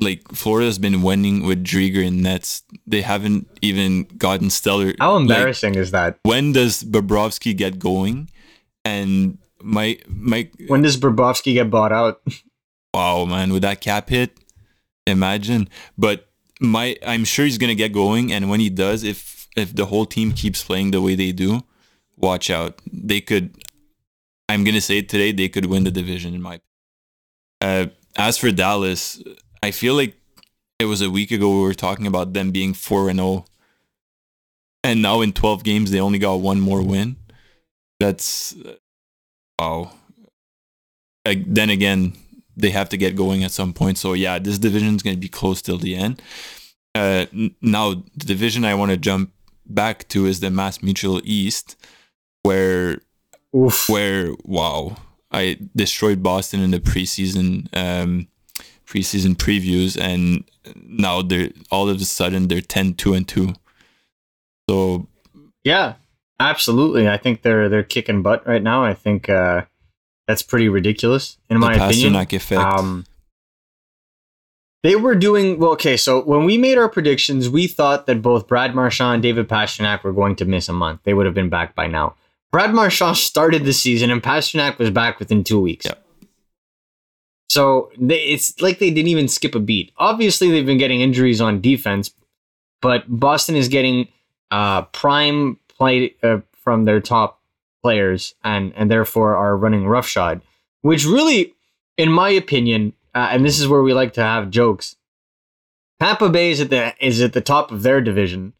[0.00, 2.62] Like Florida's been winning with Driedger and Nets.
[2.86, 4.94] They haven't even gotten stellar.
[4.98, 6.18] How like, embarrassing is that?
[6.22, 8.30] when does Bobrovsky get going?
[8.84, 12.22] And my my When does Bobrovsky get bought out?
[12.94, 14.38] wow man with that cap hit,
[15.06, 15.68] imagine.
[15.96, 16.28] But
[16.60, 20.06] my I'm sure he's gonna get going, and when he does, if if the whole
[20.06, 21.62] team keeps playing the way they do,
[22.16, 22.80] watch out.
[22.92, 23.56] They could.
[24.48, 25.32] I'm gonna say it today.
[25.32, 26.60] They could win the division in my.
[27.60, 29.22] Uh, as for Dallas,
[29.62, 30.16] I feel like
[30.78, 33.44] it was a week ago we were talking about them being four and zero,
[34.84, 37.16] and now in 12 games they only got one more win.
[37.98, 38.54] That's
[39.58, 39.92] wow.
[41.24, 42.12] Like, then again,
[42.56, 43.98] they have to get going at some point.
[43.98, 46.22] So yeah, this division is going to be close till the end.
[46.94, 47.26] Uh,
[47.60, 49.32] now the division I want to jump
[49.66, 51.76] back to is the MassMutual East,
[52.42, 53.00] where
[53.54, 53.88] Oof.
[53.88, 54.96] where wow,
[55.30, 58.28] I destroyed Boston in the preseason um,
[58.86, 60.44] preseason previews, and
[60.76, 63.54] now they're all of a sudden they're 10-2 and two.
[64.68, 65.08] So
[65.64, 65.94] Yeah,
[66.40, 67.08] absolutely.
[67.08, 68.84] I think they're they're kicking butt right now.
[68.84, 69.62] I think uh,
[70.26, 72.14] that's pretty ridiculous in my opinion.
[72.14, 72.60] Effect.
[72.60, 73.04] Um,
[74.82, 75.72] they were doing well.
[75.72, 79.48] Okay, so when we made our predictions, we thought that both Brad Marchand and David
[79.48, 81.00] Pastrnak were going to miss a month.
[81.02, 82.14] They would have been back by now.
[82.52, 85.86] Brad Marchand started the season, and Pasternak was back within two weeks.
[85.86, 86.05] Yep.
[87.56, 89.90] So they, it's like they didn't even skip a beat.
[89.96, 92.12] Obviously, they've been getting injuries on defense,
[92.82, 94.08] but Boston is getting
[94.50, 97.40] uh, prime play uh, from their top
[97.82, 100.42] players, and and therefore are running roughshod,
[100.82, 101.54] which really,
[101.96, 104.96] in my opinion, uh, and this is where we like to have jokes.
[105.98, 108.52] Tampa Bay is at the is at the top of their division.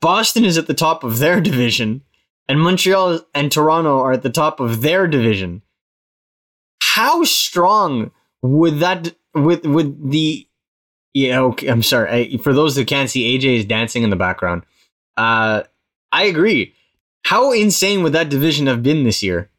[0.00, 2.02] Boston is at the top of their division,
[2.48, 5.62] and Montreal and Toronto are at the top of their division,
[6.80, 8.12] how strong
[8.44, 10.46] would that with with the
[11.12, 14.16] yeah okay I'm sorry I, for those that can't see AJ is dancing in the
[14.16, 14.64] background.
[15.16, 15.62] Uh,
[16.12, 16.74] I agree.
[17.24, 19.50] How insane would that division have been this year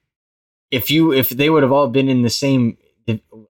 [0.72, 2.78] if you if they would have all been in the same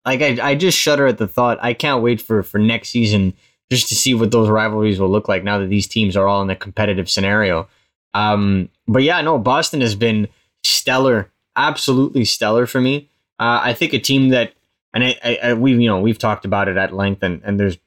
[0.06, 1.58] like I, I just shudder at the thought.
[1.62, 3.34] I can't wait for for next season
[3.72, 6.42] just to see what those rivalries will look like now that these teams are all
[6.42, 7.68] in a competitive scenario.
[8.14, 10.28] Um, but yeah, no, Boston has been
[10.64, 13.10] stellar, absolutely stellar for me.
[13.40, 14.54] Uh, I think a team that,
[14.96, 17.60] and I, I, I, we've you know we've talked about it at length, and and
[17.60, 17.78] there's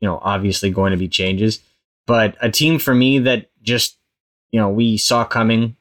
[0.00, 1.60] you know obviously going to be changes,
[2.06, 3.96] but a team for me that just
[4.52, 5.74] you know we saw coming,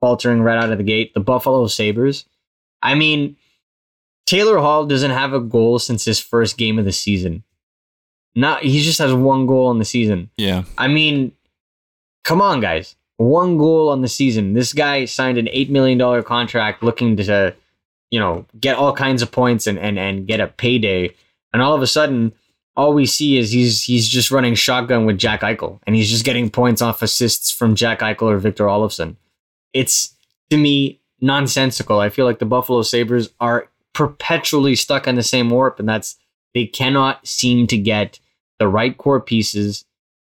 [0.00, 2.26] faltering right out of the gate, the Buffalo Sabres.
[2.82, 3.36] I mean,
[4.26, 7.42] Taylor Hall doesn't have a goal since his first game of the season.
[8.34, 10.28] Not he just has one goal in the season.
[10.36, 10.64] Yeah.
[10.76, 11.32] I mean,
[12.22, 12.94] come on, guys.
[13.16, 14.52] One goal on the season.
[14.52, 17.54] This guy signed an eight million dollar contract, looking to,
[18.10, 21.14] you know, get all kinds of points and and and get a payday.
[21.52, 22.32] And all of a sudden,
[22.76, 26.24] all we see is he's he's just running shotgun with Jack Eichel, and he's just
[26.24, 29.16] getting points off assists from Jack Eichel or Victor Olofsson.
[29.72, 30.14] It's
[30.50, 32.00] to me nonsensical.
[32.00, 36.16] I feel like the Buffalo Sabres are perpetually stuck in the same warp, and that's
[36.54, 38.20] they cannot seem to get
[38.58, 39.84] the right core pieces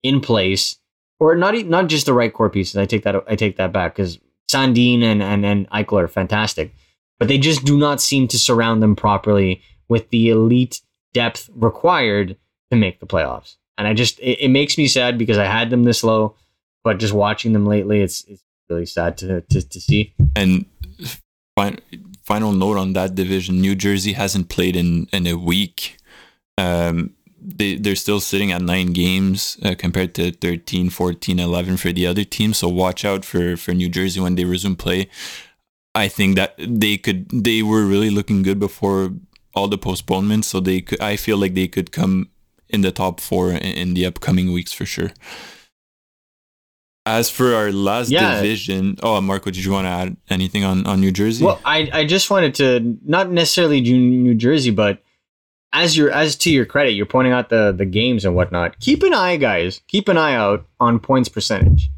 [0.04, 0.78] in place,
[1.20, 2.78] or not not just the right core pieces.
[2.78, 4.20] I take that I take that back because
[4.52, 6.76] Sandin and and and Eichel are fantastic,
[7.20, 10.82] but they just do not seem to surround them properly with the elite
[11.14, 12.38] depth required
[12.72, 13.56] to make the playoffs.
[13.78, 16.36] And I just it, it makes me sad because I had them this low,
[16.84, 20.14] but just watching them lately, it's it's really sad to to, to see.
[20.36, 20.66] And
[22.24, 25.98] final note on that division: New Jersey hasn't played in in a week.
[26.58, 31.94] Um, they they're still sitting at nine games uh, compared to 13 14 11 for
[31.94, 35.08] the other team so watch out for for new jersey when they resume play
[35.98, 39.12] i think that they could they were really looking good before
[39.54, 42.30] all the postponements so they could i feel like they could come
[42.70, 45.12] in the top four in, in the upcoming weeks for sure
[47.06, 48.36] as for our last yeah.
[48.36, 51.90] division oh marco did you want to add anything on on new jersey well i
[51.94, 55.02] i just wanted to not necessarily do new jersey but
[55.74, 58.80] as your as to your credit, you're pointing out the the games and whatnot.
[58.80, 59.82] Keep an eye, guys.
[59.88, 61.90] Keep an eye out on points percentage.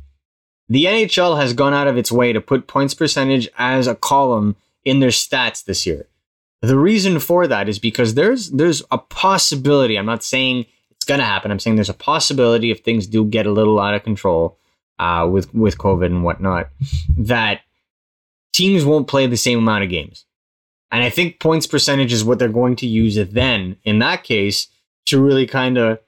[0.70, 4.56] The NHL has gone out of its way to put points percentage as a column
[4.86, 6.08] in their stats this year.
[6.62, 9.98] The reason for that is because there's there's a possibility.
[9.98, 11.52] I'm not saying it's gonna happen.
[11.52, 14.58] I'm saying there's a possibility if things do get a little out of control
[15.00, 16.70] uh, with with COVID and whatnot,
[17.18, 17.62] that
[18.54, 20.26] teams won't play the same amount of games.
[20.92, 24.68] And I think points percentage is what they're going to use then, in that case,
[25.06, 26.00] to really kind of,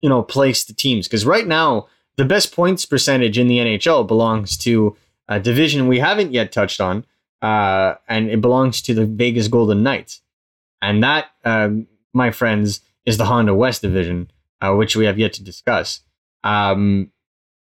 [0.00, 1.06] you know, place the teams.
[1.06, 4.96] Because right now, the best points percentage in the NHL belongs to
[5.28, 7.04] a division we haven't yet touched on,
[7.40, 10.20] uh, and it belongs to the Vegas Golden Knights.
[10.80, 11.70] And that, uh,
[12.12, 16.00] my friends, is the Honda West division, uh, which we have yet to discuss.
[16.44, 17.12] Um,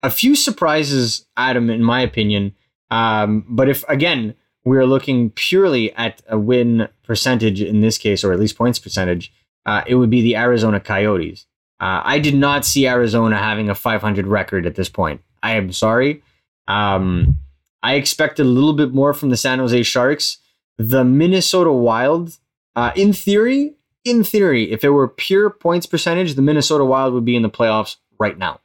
[0.03, 2.55] a few surprises, Adam, in my opinion.
[2.91, 8.23] Um, but if, again, we are looking purely at a win percentage in this case,
[8.23, 9.33] or at least points percentage,
[9.65, 11.46] uh, it would be the Arizona Coyotes.
[11.79, 15.21] Uh, I did not see Arizona having a 500 record at this point.
[15.43, 16.23] I am sorry.
[16.67, 17.37] Um,
[17.83, 20.39] I expected a little bit more from the San Jose Sharks.
[20.77, 22.37] The Minnesota Wild,
[22.75, 27.25] uh, in theory, in theory, if it were pure points percentage, the Minnesota Wild would
[27.25, 28.59] be in the playoffs right now,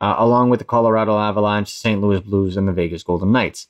[0.00, 2.00] uh, along with the Colorado Avalanche, St.
[2.00, 3.68] Louis Blues, and the Vegas Golden Knights.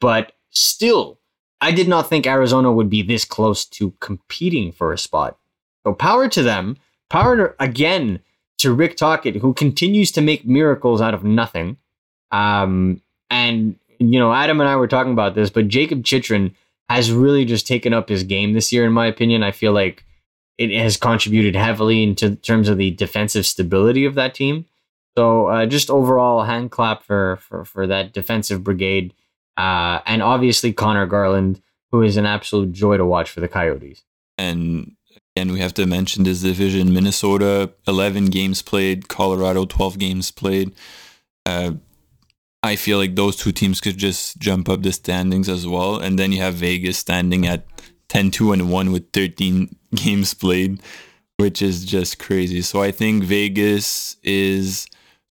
[0.00, 1.18] But still,
[1.60, 5.38] I did not think Arizona would be this close to competing for a spot.
[5.84, 6.76] So power to them.
[7.08, 8.20] Power to, again
[8.58, 11.76] to Rick Tocchet, who continues to make miracles out of nothing.
[12.30, 16.54] Um, and you know, Adam and I were talking about this, but Jacob Chychrun
[16.88, 19.42] has really just taken up his game this year, in my opinion.
[19.42, 20.04] I feel like
[20.56, 24.66] it has contributed heavily into terms of the defensive stability of that team.
[25.16, 29.14] So uh, just overall hand clap for, for for that defensive brigade.
[29.56, 34.04] Uh, and obviously Conor Garland, who is an absolute joy to watch for the Coyotes.
[34.36, 34.94] And
[35.38, 40.72] again, we have to mention this division: Minnesota, eleven games played; Colorado, twelve games played.
[41.46, 41.72] Uh,
[42.64, 45.96] I feel like those two teams could just jump up the standings as well.
[46.00, 47.64] And then you have Vegas standing at
[48.08, 50.82] 10 2 and 1 with 13 games played,
[51.36, 52.60] which is just crazy.
[52.60, 54.88] So I think Vegas is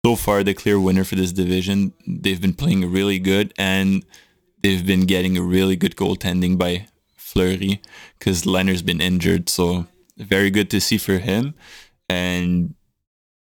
[0.06, 1.94] so far the clear winner for this division.
[2.06, 4.06] They've been playing really good and
[4.62, 6.86] they've been getting a really good goaltending by
[7.18, 7.82] Fleury
[8.20, 9.50] because Lehner's been injured.
[9.50, 9.88] So
[10.18, 11.56] very good to see for him.
[12.10, 12.76] And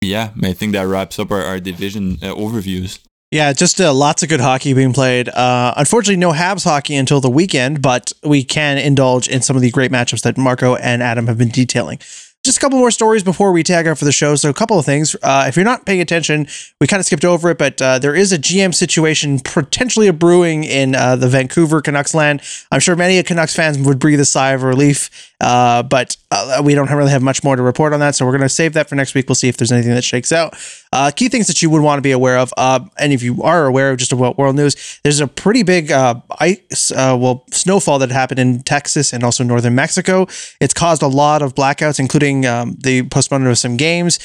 [0.00, 3.00] yeah, I think that wraps up our, our division uh, overviews.
[3.30, 5.30] Yeah, just uh, lots of good hockey being played.
[5.30, 9.62] Uh, unfortunately, no Habs hockey until the weekend, but we can indulge in some of
[9.62, 11.98] the great matchups that Marco and Adam have been detailing.
[12.44, 14.34] Just a couple more stories before we tag out for the show.
[14.34, 15.16] So, a couple of things.
[15.22, 16.46] Uh, if you're not paying attention,
[16.78, 20.12] we kind of skipped over it, but uh, there is a GM situation potentially a
[20.12, 22.42] brewing in uh, the Vancouver Canucks land.
[22.70, 26.74] I'm sure many Canucks fans would breathe a sigh of relief uh, but uh, we
[26.74, 28.88] don't really have much more to report on that, so we're going to save that
[28.88, 29.28] for next week.
[29.28, 30.54] We'll see if there's anything that shakes out.
[30.92, 33.42] Uh, key things that you would want to be aware of, uh, and if you
[33.42, 37.44] are aware of just about world news, there's a pretty big uh, ice, uh, well,
[37.50, 40.26] snowfall that happened in Texas and also northern Mexico.
[40.60, 44.20] It's caused a lot of blackouts, including um, the postponement of some games.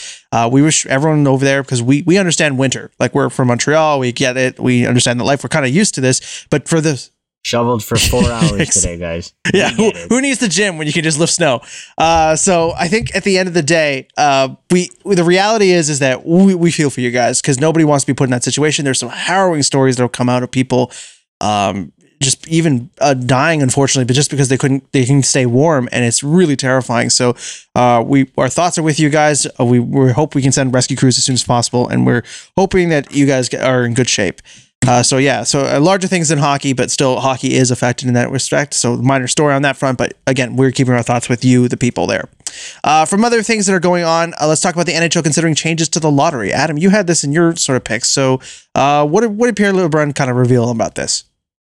[0.52, 2.92] we wish everyone over there because we we understand winter.
[3.00, 4.60] Like we're from Montreal, we get it.
[4.60, 5.44] We understand the life.
[5.44, 7.10] We're kind of used to this, but for the
[7.48, 9.34] shoveled for four hours today, guys.
[9.54, 11.62] yeah, who, who, needs the gym when you can just lift snow?
[11.98, 15.90] Uh, so I think at the end of the day, uh, we the reality is
[15.90, 18.32] is that we, we feel for you guys because nobody wants to be put in
[18.32, 18.86] that situation.
[18.86, 20.92] There's some harrowing stories that'll come out of people,
[21.40, 25.88] um, just even uh, dying, unfortunately, but just because they couldn't they can stay warm,
[25.92, 27.10] and it's really terrifying.
[27.10, 27.36] So
[27.76, 29.48] uh, we our thoughts are with you guys.
[29.60, 32.24] Uh, we we hope we can send rescue crews as soon as possible, and we're
[32.58, 34.42] hoping that you guys are in good shape.
[34.86, 38.14] Uh, so yeah, so uh, larger things than hockey, but still hockey is affected in
[38.14, 38.74] that respect.
[38.74, 41.76] So minor story on that front, but again, we're keeping our thoughts with you, the
[41.76, 42.30] people there.
[42.84, 45.56] Uh, from other things that are going on, uh, let's talk about the NHL considering
[45.56, 46.54] changes to the lottery.
[46.54, 48.10] Adam, you had this in your sort of picks.
[48.10, 48.40] So
[48.76, 51.26] uh, what what did Pierre LeBrun kind of reveal about this?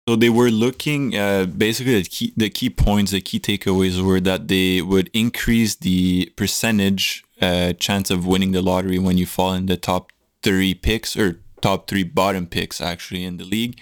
[0.07, 4.19] So they were looking uh, basically the key the key points, the key takeaways were
[4.21, 9.53] that they would increase the percentage uh, chance of winning the lottery when you fall
[9.53, 13.79] in the top three picks or top three bottom picks actually in the league.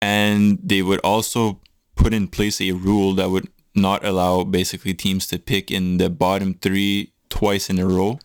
[0.00, 1.60] And they would also
[1.94, 6.10] put in place a rule that would not allow basically teams to pick in the
[6.10, 8.18] bottom three twice in a row.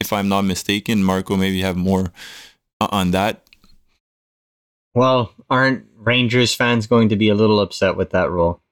[0.00, 2.12] If I'm not mistaken, Marco maybe have more
[2.80, 3.42] uh, on that.
[4.94, 8.62] Well, aren't Rangers fans going to be a little upset with that rule?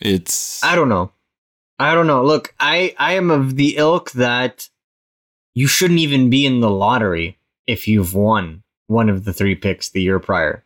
[0.00, 1.12] It's I don't know.
[1.78, 2.22] I don't know.
[2.24, 4.68] Look, I I am of the ilk that
[5.54, 9.90] you shouldn't even be in the lottery if you've won one of the three picks
[9.90, 10.64] the year prior.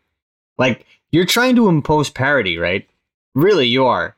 [0.56, 2.88] Like, you're trying to impose parity, right?
[3.34, 4.16] Really, you are.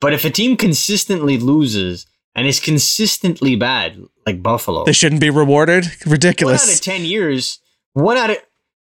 [0.00, 5.30] But if a team consistently loses and is consistently bad, like Buffalo, they shouldn't be
[5.30, 5.86] rewarded.
[6.06, 6.62] Ridiculous.
[6.62, 7.60] One out of ten years,
[7.92, 8.36] one out of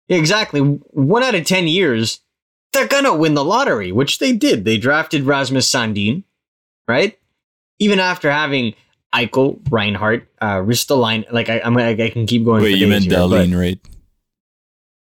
[0.08, 2.20] exactly one out of ten years,
[2.74, 4.66] they're gonna win the lottery, which they did.
[4.66, 6.24] They drafted Rasmus Sandin,
[6.88, 7.18] right?
[7.80, 8.76] Even after having
[9.14, 11.32] Eichel, Reinhart, uh, Ristolainen.
[11.32, 12.64] Like I, I'm, I, I can keep going.
[12.64, 13.80] Wait, you meant Dahlin, right?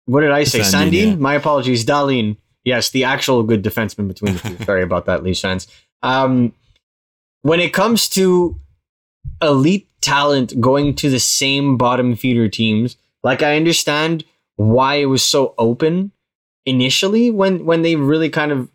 [0.06, 0.60] What did I say?
[0.60, 0.92] Sandin.
[0.92, 1.10] Sandin?
[1.12, 1.16] Yeah.
[1.16, 2.38] My apologies, Dahlin.
[2.64, 4.64] Yes, the actual good defenseman between the two.
[4.66, 5.68] Sorry about that, Leafs fans.
[6.04, 6.54] Um,
[7.42, 8.60] when it comes to
[9.42, 14.24] elite talent going to the same bottom feeder teams, like I understand
[14.56, 16.12] why it was so open
[16.66, 18.70] initially when when they really kind of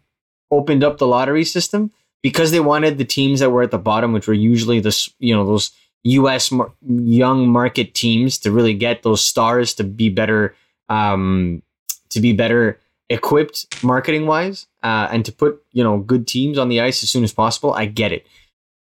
[0.50, 1.90] opened up the lottery system
[2.24, 5.36] because they wanted the teams that were at the bottom, which were usually the you
[5.36, 5.70] know those
[6.04, 6.50] U.S.
[6.50, 10.56] Mar- young market teams, to really get those stars to be better,
[10.88, 11.62] um,
[12.08, 16.68] to be better equipped marketing wise, uh, and to put you know good teams on
[16.70, 17.74] the ice as soon as possible.
[17.74, 18.26] I get it.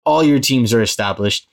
[0.03, 1.47] All your teams are established.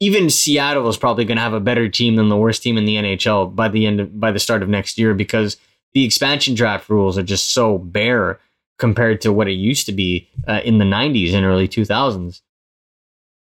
[0.00, 2.86] Even Seattle is probably going to have a better team than the worst team in
[2.86, 5.58] the NHL by the end of, by the start of next year because
[5.92, 8.40] the expansion draft rules are just so bare
[8.80, 12.40] compared to what it used to be uh, in the 90s and early 2000s.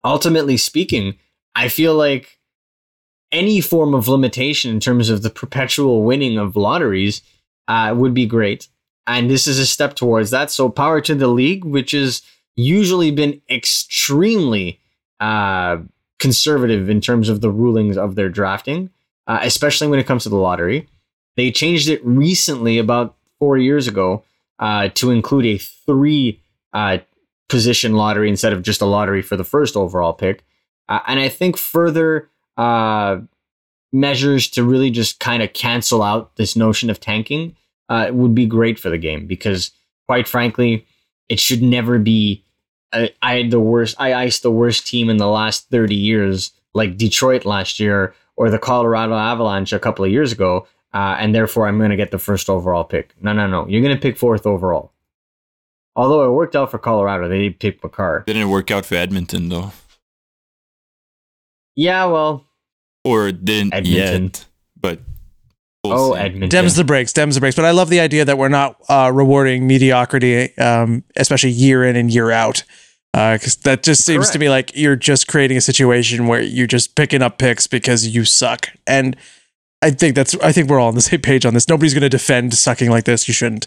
[0.05, 1.19] Ultimately speaking,
[1.55, 2.39] I feel like
[3.33, 7.21] any form of limitation in terms of the perpetual winning of lotteries
[7.69, 8.69] uh, would be great.
[9.07, 10.51] And this is a step towards that.
[10.51, 12.23] So, power to the league, which has
[12.57, 14.81] usually been extremely
[15.21, 15.79] uh,
[16.19, 18.89] conservative in terms of the rulings of their drafting,
[19.27, 20.89] uh, especially when it comes to the lottery.
[21.37, 24.25] They changed it recently, about four years ago,
[24.59, 26.41] uh, to include a three
[26.73, 26.99] uh,
[27.49, 30.45] position lottery instead of just a lottery for the first overall pick.
[30.89, 33.19] Uh, and I think further uh,
[33.93, 37.57] measures to really just kind of cancel out this notion of tanking
[37.89, 39.71] uh, would be great for the game because,
[40.07, 40.87] quite frankly,
[41.29, 42.43] it should never be.
[42.93, 43.97] Uh, I had the worst.
[43.99, 48.51] I iced the worst team in the last thirty years, like Detroit last year or
[48.51, 52.13] the Colorado Avalanche a couple of years ago uh, and therefore I'm going to get
[52.13, 53.15] the first overall pick.
[53.21, 53.67] No, no, no.
[53.69, 54.93] You're going to pick fourth overall.
[55.97, 58.25] Although it worked out for Colorado, they did pick Makar.
[58.27, 59.73] Didn't work out for Edmonton though.
[61.77, 62.47] Yeah, well,
[63.05, 64.23] or didn't Edmonton.
[64.25, 64.47] yet,
[64.81, 65.01] but.
[65.83, 66.21] We'll oh, see.
[66.21, 66.49] Edmonton.
[66.49, 67.57] Dems the breaks, dems the breaks.
[67.57, 71.95] But I love the idea that we're not uh, rewarding mediocrity, um, especially year in
[71.95, 72.65] and year out
[73.15, 74.33] because uh, that just seems Correct.
[74.33, 78.09] to me like you're just creating a situation where you're just picking up picks because
[78.09, 78.71] you suck.
[78.89, 79.17] And
[79.85, 81.69] I think that's I think we're all on the same page on this.
[81.69, 83.29] Nobody's going to defend sucking like this.
[83.29, 83.67] You shouldn't.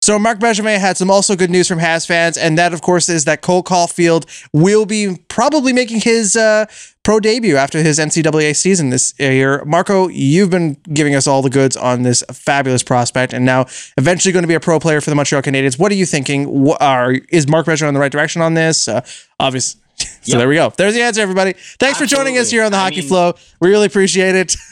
[0.00, 3.08] So Mark Benjamin had some also good news from Habs fans, and that of course
[3.08, 6.66] is that Cole Caufield will be probably making his uh,
[7.02, 9.64] pro debut after his NCAA season this year.
[9.64, 13.66] Marco, you've been giving us all the goods on this fabulous prospect, and now
[13.96, 15.78] eventually going to be a pro player for the Montreal Canadiens.
[15.80, 16.44] What are you thinking?
[16.62, 18.86] What are is Mark Benjamin on the right direction on this?
[18.88, 19.04] Uh,
[19.40, 19.80] obviously.
[19.98, 20.38] So Yep.
[20.38, 20.72] there we go.
[20.76, 21.54] There's the answer, everybody.
[21.80, 23.34] Thanks for joining us here on the I Hockey mean- Flow.
[23.60, 24.54] We really appreciate it.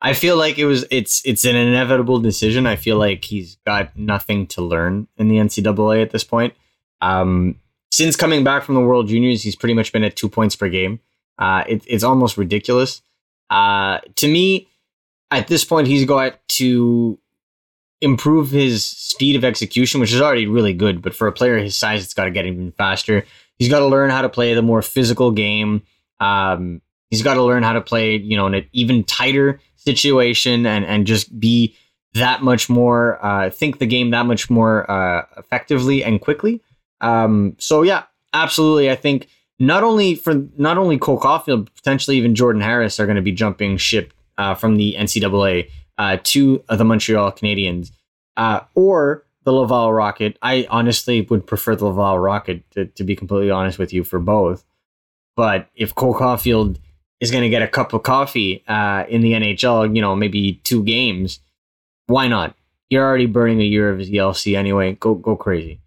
[0.00, 2.66] I feel like it was it's it's an inevitable decision.
[2.66, 6.54] I feel like he's got nothing to learn in the NCAA at this point.
[7.00, 7.56] Um,
[7.90, 10.68] since coming back from the World Juniors, he's pretty much been at two points per
[10.68, 11.00] game.
[11.38, 13.00] Uh, it, it's almost ridiculous.
[13.48, 14.68] Uh, to me,
[15.30, 17.18] at this point, he's got to
[18.00, 21.00] improve his speed of execution, which is already really good.
[21.00, 23.24] But for a player his size, it's got to get even faster.
[23.58, 25.82] He's got to learn how to play the more physical game.
[26.20, 30.84] Um, he's got to learn how to play, you know, an even tighter situation and
[30.84, 31.76] and just be
[32.14, 36.60] that much more uh, think the game that much more uh, effectively and quickly.
[37.00, 38.90] Um, so yeah, absolutely.
[38.90, 39.28] I think
[39.58, 43.32] not only for not only Cole Caufield, potentially even Jordan Harris are going to be
[43.32, 47.90] jumping ship uh, from the NCAA uh, to the Montreal Canadiens
[48.36, 50.38] uh, or the Laval Rocket.
[50.42, 54.18] I honestly would prefer the Laval Rocket to, to be completely honest with you for
[54.18, 54.64] both.
[55.36, 56.78] But if Cole Caufield
[57.20, 60.60] is going to get a cup of coffee uh, in the NHL, you know, maybe
[60.64, 61.40] two games,
[62.06, 62.54] why not?
[62.88, 64.94] You're already burning a year of his ELC anyway.
[64.94, 65.80] Go go crazy.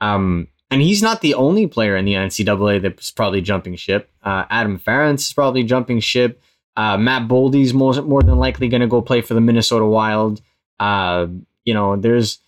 [0.00, 4.10] Um, and he's not the only player in the NCAA that's probably jumping ship.
[4.22, 6.42] Uh, Adam Ferentz is probably jumping ship.
[6.76, 10.42] Uh, Matt Boldy's more, more than likely going to go play for the Minnesota Wild.
[10.80, 11.28] Uh,
[11.64, 12.38] you know, there's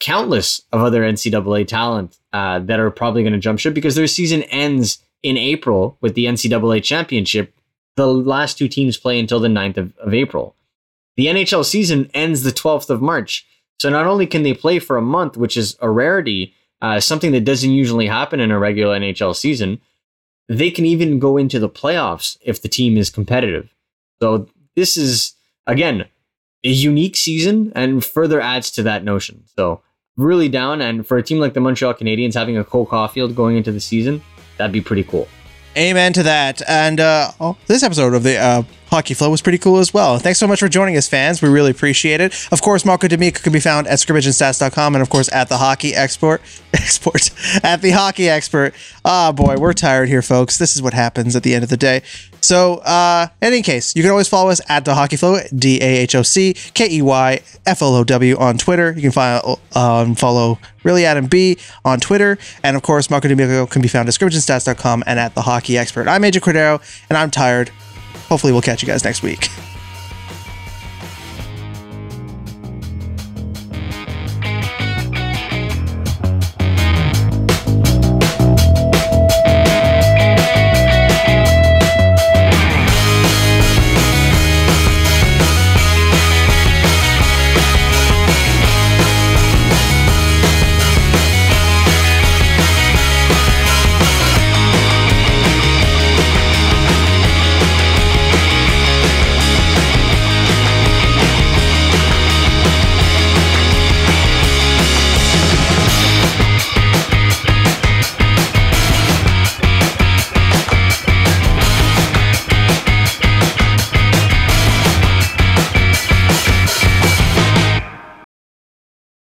[0.00, 4.06] countless of other NCAA talent uh, that are probably going to jump ship because their
[4.06, 7.54] season ends in April with the NCAA championship.
[7.96, 10.54] The last two teams play until the 9th of, of April.
[11.16, 13.46] The NHL season ends the 12th of March.
[13.78, 17.32] So not only can they play for a month, which is a rarity, uh, something
[17.32, 19.80] that doesn't usually happen in a regular NHL season,
[20.48, 23.68] they can even go into the playoffs if the team is competitive.
[24.20, 25.34] So this is,
[25.66, 26.06] again,
[26.64, 29.44] a unique season and further adds to that notion.
[29.56, 29.82] So
[30.16, 30.80] really down.
[30.80, 33.80] And for a team like the Montreal Canadiens having a Cole Caufield going into the
[33.80, 34.22] season,
[34.56, 35.28] that'd be pretty cool.
[35.76, 36.62] Amen to that.
[36.66, 40.18] And uh, oh, this episode of the uh, Hockey Flow was pretty cool as well.
[40.18, 41.42] Thanks so much for joining us, fans.
[41.42, 42.34] We really appreciate it.
[42.50, 45.94] Of course, Marco D'Amico can be found at scrimmageandstats.com and, of course, at the Hockey
[45.94, 46.40] Export.
[46.72, 47.30] Export.
[47.62, 48.74] At the Hockey Expert.
[49.04, 50.56] Ah, boy, we're tired here, folks.
[50.56, 52.02] This is what happens at the end of the day.
[52.46, 55.80] So, uh, in any case, you can always follow us at the Hockey Flow, D
[55.82, 58.92] A H O C K E Y F L O W on Twitter.
[58.92, 62.38] You can find, um, follow Really Adam B on Twitter.
[62.62, 66.06] And of course, Marco D'Amico can be found at scrimmageandstats.com and at the Hockey Expert.
[66.06, 66.80] I'm Major Cordero,
[67.10, 67.70] and I'm tired.
[68.28, 69.50] Hopefully, we'll catch you guys next week.